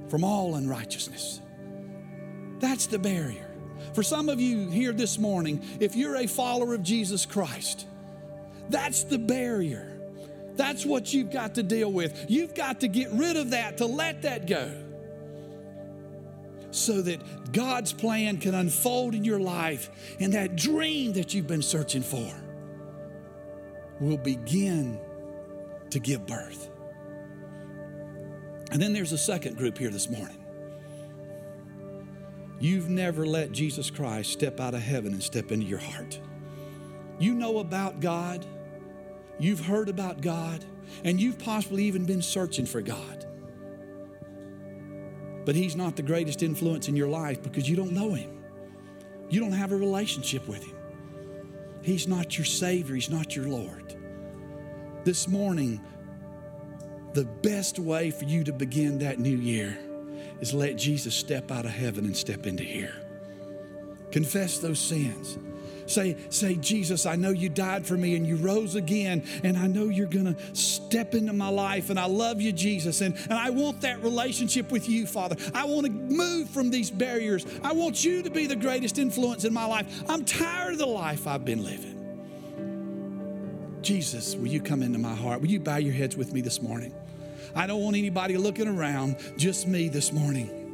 from 0.09 0.25
all 0.25 0.55
unrighteousness. 0.55 1.41
That's 2.59 2.87
the 2.87 2.99
barrier. 2.99 3.47
For 3.95 4.03
some 4.03 4.29
of 4.29 4.41
you 4.41 4.69
here 4.69 4.93
this 4.93 5.19
morning, 5.19 5.63
if 5.81 5.97
you're 5.97 6.17
a 6.17 6.27
follower 6.27 6.75
of 6.75 6.83
Jesus 6.83 7.27
Christ, 7.27 7.87
that's 8.69 9.05
the 9.05 9.19
barrier. 9.19 9.96
That's 10.57 10.87
what 10.87 11.13
you've 11.13 11.31
got 11.31 11.55
to 11.57 11.63
deal 11.63 11.93
with. 11.93 12.27
You've 12.29 12.55
got 12.55 12.81
to 12.81 12.89
get 12.89 13.11
rid 13.13 13.37
of 13.37 13.51
that, 13.51 13.79
to 13.79 13.87
let 13.87 14.23
that 14.23 14.47
go, 14.47 14.71
so 16.71 17.03
that 17.03 17.53
God's 17.53 17.93
plan 17.93 18.39
can 18.39 18.55
unfold 18.55 19.15
in 19.15 19.25
your 19.25 19.39
life 19.39 19.91
and 20.21 20.33
that 20.33 20.57
dream 20.57 21.13
that 21.15 21.35
you've 21.35 21.47
been 21.47 21.63
searching 21.63 22.03
for 22.03 22.33
will 24.01 24.19
begin 24.19 24.99
to 25.91 25.99
give 25.99 26.27
birth. 26.27 26.71
And 28.73 28.83
then 28.83 28.93
there's 28.93 29.13
a 29.13 29.19
second 29.19 29.57
group 29.57 29.79
here 29.79 29.91
this 29.91 30.09
morning. 30.09 30.43
You've 32.59 32.89
never 32.89 33.27
let 33.27 33.53
Jesus 33.53 33.91
Christ 33.91 34.33
step 34.33 34.61
out 34.61 34.75
of 34.75 34.81
heaven 34.81 35.13
and 35.13 35.23
step 35.23 35.53
into 35.53 35.67
your 35.67 35.79
heart. 35.79 36.19
You 37.19 37.35
know 37.35 37.59
about 37.59 38.01
God 38.01 38.45
You've 39.39 39.61
heard 39.61 39.89
about 39.89 40.21
God, 40.21 40.65
and 41.05 41.21
you've 41.21 41.39
possibly 41.39 41.85
even 41.85 42.05
been 42.05 42.23
searching 42.23 42.67
for 42.67 42.81
God. 42.81 43.27
But 45.45 45.55
He's 45.55 45.77
not 45.77 45.97
the 45.97 46.03
greatest 46.03 46.43
influence 46.43 46.89
in 46.89 46.97
your 46.97 47.09
life 47.09 47.43
because 47.43 47.69
you 47.69 47.77
don't 47.77 47.93
know 47.93 48.15
Him. 48.15 48.31
You 49.29 49.41
don't 49.41 49.53
have 49.53 49.73
a 49.73 49.77
relationship 49.77 50.47
with 50.49 50.65
Him. 50.65 50.77
He's 51.83 52.09
not 52.09 52.37
your 52.37 52.45
Savior, 52.45 52.95
He's 52.95 53.11
not 53.11 53.37
your 53.37 53.47
Lord. 53.47 53.95
This 55.05 55.29
morning, 55.29 55.81
the 57.13 57.25
best 57.25 57.79
way 57.79 58.11
for 58.11 58.25
you 58.25 58.43
to 58.45 58.53
begin 58.53 58.99
that 58.99 59.19
new 59.19 59.37
year 59.37 59.79
is 60.41 60.53
let 60.53 60.77
Jesus 60.77 61.15
step 61.15 61.51
out 61.51 61.65
of 61.65 61.71
heaven 61.71 62.05
and 62.05 62.17
step 62.17 62.47
into 62.47 62.65
here. 62.65 62.95
Confess 64.11 64.59
those 64.59 64.79
sins. 64.79 65.39
Say, 65.87 66.17
say, 66.31 66.57
Jesus, 66.57 67.07
I 67.07 67.17
know 67.17 67.31
you 67.31 67.49
died 67.49 67.87
for 67.87 67.97
me 67.97 68.17
and 68.17 68.27
you 68.27 68.37
rose 68.37 68.75
again, 68.75 69.25
and 69.45 69.57
I 69.57 69.67
know 69.67 69.85
you're 69.85 70.07
to 70.27 70.37
step 70.55 71.15
into 71.15 71.33
my 71.33 71.49
life, 71.49 71.91
and 71.91 71.99
I 71.99 72.07
love 72.07 72.41
you, 72.41 72.53
Jesus, 72.53 73.01
and, 73.01 73.15
and 73.15 73.35
I 73.35 73.51
want 73.51 73.81
that 73.83 74.03
relationship 74.03 74.71
with 74.71 74.89
you, 74.89 75.07
Father. 75.07 75.37
I 75.55 75.65
want 75.65 75.87
to 75.87 75.93
move 75.93 76.51
from 76.51 76.71
these 76.71 76.91
barriers. 76.91 77.47
I 77.63 77.73
want 77.73 78.05
you 78.05 78.23
to 78.23 78.31
be 78.31 78.47
the 78.47 78.57
greatest 78.57 78.99
influence 78.99 79.45
in 79.45 79.53
my 79.53 79.67
life. 79.67 80.03
I'm 80.09 80.25
tired 80.25 80.73
of 80.73 80.79
the 80.79 80.87
life 80.87 81.27
I've 81.27 81.45
been 81.45 81.65
living. 81.65 81.93
Jesus, 83.83 84.35
will 84.35 84.49
you 84.49 84.61
come 84.61 84.83
into 84.83 84.99
my 84.99 85.15
heart? 85.15 85.41
Will 85.41 85.49
you 85.49 85.61
bow 85.61 85.77
your 85.77 85.95
heads 85.95 86.17
with 86.17 86.33
me 86.33 86.41
this 86.41 86.61
morning? 86.61 86.93
I 87.55 87.67
don't 87.67 87.81
want 87.81 87.97
anybody 87.97 88.37
looking 88.37 88.69
around, 88.69 89.17
just 89.37 89.67
me 89.67 89.89
this 89.89 90.13
morning. 90.13 90.66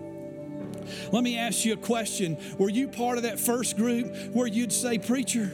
Let 1.10 1.22
me 1.22 1.38
ask 1.38 1.64
you 1.64 1.74
a 1.74 1.76
question. 1.76 2.38
Were 2.58 2.70
you 2.70 2.88
part 2.88 3.16
of 3.16 3.24
that 3.24 3.38
first 3.38 3.76
group 3.76 4.14
where 4.32 4.46
you'd 4.46 4.72
say, 4.72 4.98
Preacher, 4.98 5.50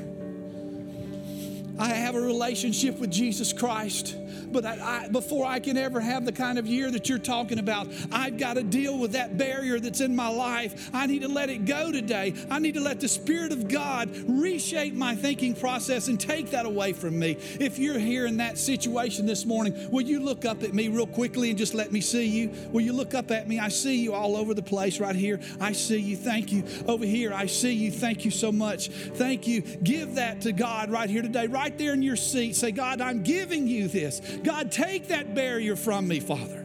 I 1.79 1.89
have 1.89 2.15
a 2.15 2.21
relationship 2.21 2.99
with 2.99 3.11
Jesus 3.11 3.53
Christ? 3.53 4.17
But 4.53 4.65
I, 4.65 5.05
I, 5.05 5.09
before 5.09 5.47
I 5.47 5.61
can 5.61 5.77
ever 5.77 6.01
have 6.01 6.25
the 6.25 6.33
kind 6.33 6.59
of 6.59 6.67
year 6.67 6.91
that 6.91 7.09
you're 7.09 7.19
talking 7.19 7.59
about, 7.59 7.89
I've 8.13 8.39
got 8.39 8.55
to 8.55 8.63
deal 8.63 8.99
with 8.99 9.13
that 9.13 9.39
barrier 9.39 9.79
that's 9.81 10.01
in 10.01 10.15
my 10.15 10.29
life. 10.29 10.91
I 10.93 11.07
need 11.07 11.23
to 11.23 11.29
let 11.29 11.51
it 11.51 11.65
go 11.65 11.93
today. 11.93 12.35
I 12.51 12.59
need 12.59 12.75
to 12.75 12.81
let 12.81 13.01
the 13.01 13.09
Spirit 13.09 13.53
of 13.53 13.69
God 13.69 14.11
reshape 14.27 14.95
my 14.95 15.15
thinking 15.15 15.55
process 15.55 16.09
and 16.09 16.19
take 16.19 16.51
that 16.51 16.67
away 16.67 16.93
from 16.93 17.19
me. 17.19 17.37
If 17.61 17.79
you're 17.79 17.99
here 17.99 18.27
in 18.27 18.39
that 18.39 18.59
situation 18.59 19.27
this 19.27 19.45
morning, 19.45 19.91
will 19.91 20.03
you 20.03 20.21
look 20.21 20.45
up 20.45 20.63
at 20.63 20.75
me 20.75 20.89
real 20.89 21.07
quickly 21.07 21.51
and 21.51 21.59
just 21.59 21.75
let 21.75 21.93
me 21.93 22.01
see 22.01 22.27
you? 22.27 22.51
Will 22.71 22.81
you 22.81 22.93
look 22.93 23.15
up 23.15 23.31
at 23.31 23.49
me? 23.49 23.59
I 23.59 23.69
see 23.69 23.97
you 24.01 24.15
all 24.15 24.37
over 24.37 24.55
the 24.55 24.63
place 24.63 25.01
right 25.01 25.17
here. 25.17 25.41
I 25.61 25.73
see 25.73 25.99
you. 25.99 26.17
Thank 26.17 26.53
you. 26.53 26.65
Over 26.87 27.05
here, 27.05 27.33
I 27.33 27.47
see 27.47 27.73
you. 27.73 27.91
Thank 27.91 28.25
you 28.25 28.31
so 28.31 28.53
much. 28.53 28.89
Thank 28.89 29.47
you. 29.47 29.61
Give 29.61 30.17
that 30.17 30.43
to 30.43 30.53
God 30.53 30.91
right 30.91 31.09
here 31.09 31.23
today, 31.23 31.47
right 31.47 31.77
there 31.77 31.93
in 31.93 32.03
your 32.03 32.17
seat. 32.17 32.57
Say, 32.57 32.73
God, 32.73 33.01
I'm 33.01 33.23
giving 33.23 33.67
you 33.67 33.89
this. 33.89 34.21
God, 34.43 34.73
take 34.73 35.09
that 35.09 35.35
barrier 35.35 35.77
from 35.77 36.09
me, 36.09 36.21
Father. 36.21 36.65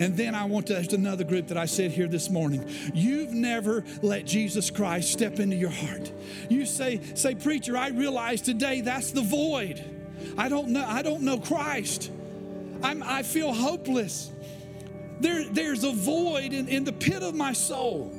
And 0.00 0.16
then 0.16 0.34
I 0.34 0.44
want 0.46 0.66
to, 0.68 0.74
there's 0.74 0.92
another 0.92 1.24
group 1.24 1.48
that 1.48 1.56
I 1.56 1.66
said 1.66 1.92
here 1.92 2.08
this 2.08 2.28
morning. 2.28 2.68
You've 2.92 3.32
never 3.32 3.84
let 4.02 4.24
Jesus 4.24 4.70
Christ 4.70 5.12
step 5.12 5.38
into 5.38 5.56
your 5.56 5.70
heart. 5.70 6.12
You 6.48 6.66
say, 6.66 7.00
say, 7.14 7.34
preacher, 7.34 7.76
I 7.76 7.88
realize 7.88 8.40
today 8.40 8.80
that's 8.80 9.12
the 9.12 9.22
void. 9.22 9.82
I 10.36 10.48
don't 10.48 10.68
know, 10.68 10.84
I 10.84 11.02
don't 11.02 11.22
know 11.22 11.38
Christ. 11.38 12.10
I'm, 12.82 13.02
I 13.02 13.22
feel 13.22 13.52
hopeless. 13.52 14.32
There, 15.20 15.44
there's 15.44 15.84
a 15.84 15.92
void 15.92 16.52
in, 16.52 16.68
in 16.68 16.84
the 16.84 16.92
pit 16.92 17.22
of 17.22 17.34
my 17.34 17.52
soul. 17.52 18.12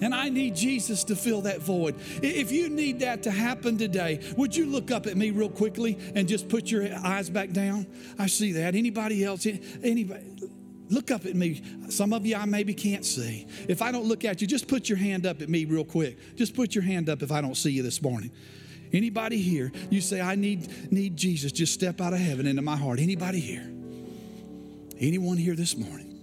And 0.00 0.14
I 0.14 0.28
need 0.28 0.56
Jesus 0.56 1.04
to 1.04 1.16
fill 1.16 1.42
that 1.42 1.60
void. 1.60 1.96
If 2.22 2.52
you 2.52 2.68
need 2.68 3.00
that 3.00 3.22
to 3.24 3.30
happen 3.30 3.78
today, 3.78 4.20
would 4.36 4.54
you 4.54 4.66
look 4.66 4.90
up 4.90 5.06
at 5.06 5.16
me 5.16 5.30
real 5.30 5.48
quickly 5.48 5.98
and 6.14 6.28
just 6.28 6.48
put 6.48 6.70
your 6.70 6.86
eyes 7.04 7.30
back 7.30 7.50
down? 7.50 7.86
I 8.18 8.26
see 8.26 8.52
that. 8.52 8.74
Anybody 8.74 9.24
else? 9.24 9.46
Anybody? 9.82 10.50
Look 10.90 11.10
up 11.10 11.24
at 11.24 11.34
me. 11.34 11.62
Some 11.88 12.12
of 12.12 12.26
you 12.26 12.36
I 12.36 12.44
maybe 12.44 12.74
can't 12.74 13.04
see. 13.04 13.46
If 13.68 13.80
I 13.80 13.90
don't 13.90 14.04
look 14.04 14.24
at 14.24 14.40
you, 14.40 14.46
just 14.46 14.68
put 14.68 14.88
your 14.88 14.98
hand 14.98 15.26
up 15.26 15.40
at 15.40 15.48
me 15.48 15.64
real 15.64 15.84
quick. 15.84 16.36
Just 16.36 16.54
put 16.54 16.74
your 16.74 16.84
hand 16.84 17.08
up 17.08 17.22
if 17.22 17.32
I 17.32 17.40
don't 17.40 17.56
see 17.56 17.70
you 17.70 17.82
this 17.82 18.02
morning. 18.02 18.30
Anybody 18.92 19.38
here, 19.38 19.72
you 19.90 20.00
say, 20.00 20.20
I 20.20 20.36
need, 20.36 20.92
need 20.92 21.16
Jesus. 21.16 21.50
Just 21.50 21.74
step 21.74 22.00
out 22.00 22.12
of 22.12 22.20
heaven 22.20 22.46
into 22.46 22.62
my 22.62 22.76
heart. 22.76 23.00
Anybody 23.00 23.40
here? 23.40 23.68
Anyone 25.00 25.36
here 25.36 25.56
this 25.56 25.76
morning? 25.76 26.20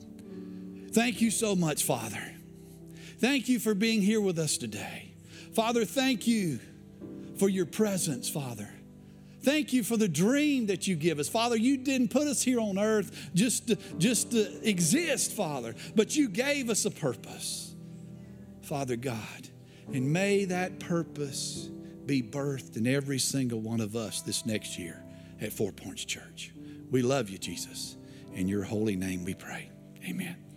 Thank 0.92 1.22
you 1.22 1.32
so 1.32 1.56
much, 1.56 1.84
Father. 1.84 2.22
Thank 3.22 3.48
you 3.48 3.60
for 3.60 3.76
being 3.76 4.02
here 4.02 4.20
with 4.20 4.40
us 4.40 4.58
today. 4.58 5.14
Father, 5.54 5.86
thank 5.86 6.26
you 6.26 6.60
for 7.38 7.48
your 7.48 7.68
presence, 7.68 8.28
Father. 8.28 8.68
Thank 9.44 9.74
you 9.74 9.84
for 9.84 9.96
the 9.96 10.08
dream 10.08 10.66
that 10.66 10.88
you 10.88 10.96
give 10.96 11.20
us. 11.20 11.30
Father, 11.30 11.56
you 11.56 11.78
didn't 11.78 12.08
put 12.10 12.26
us 12.26 12.42
here 12.42 12.60
on 12.60 12.80
earth 12.80 13.30
just 13.36 13.68
to, 13.68 13.76
just 14.00 14.32
to 14.32 14.68
exist, 14.68 15.34
Father, 15.34 15.76
but 15.96 16.16
you 16.16 16.30
gave 16.30 16.72
us 16.72 16.86
a 16.86 16.92
purpose, 16.92 17.76
Father 18.64 18.96
God. 18.96 19.50
And 19.94 20.12
may 20.12 20.46
that 20.46 20.80
purpose 20.80 21.70
be 22.08 22.24
birthed 22.24 22.76
in 22.76 22.88
every 22.88 23.20
single 23.20 23.62
one 23.62 23.82
of 23.82 23.96
us 23.96 24.24
this 24.24 24.48
next 24.48 24.80
year 24.80 25.04
at 25.40 25.54
Four 25.54 25.72
Points 25.72 26.06
Church. 26.06 26.54
We 26.90 27.04
love 27.04 27.30
you, 27.30 27.38
Jesus. 27.38 27.98
In 28.34 28.48
your 28.48 28.64
holy 28.64 28.96
name 28.96 29.26
we 29.26 29.36
pray. 29.36 29.70
Amen. 30.08 30.51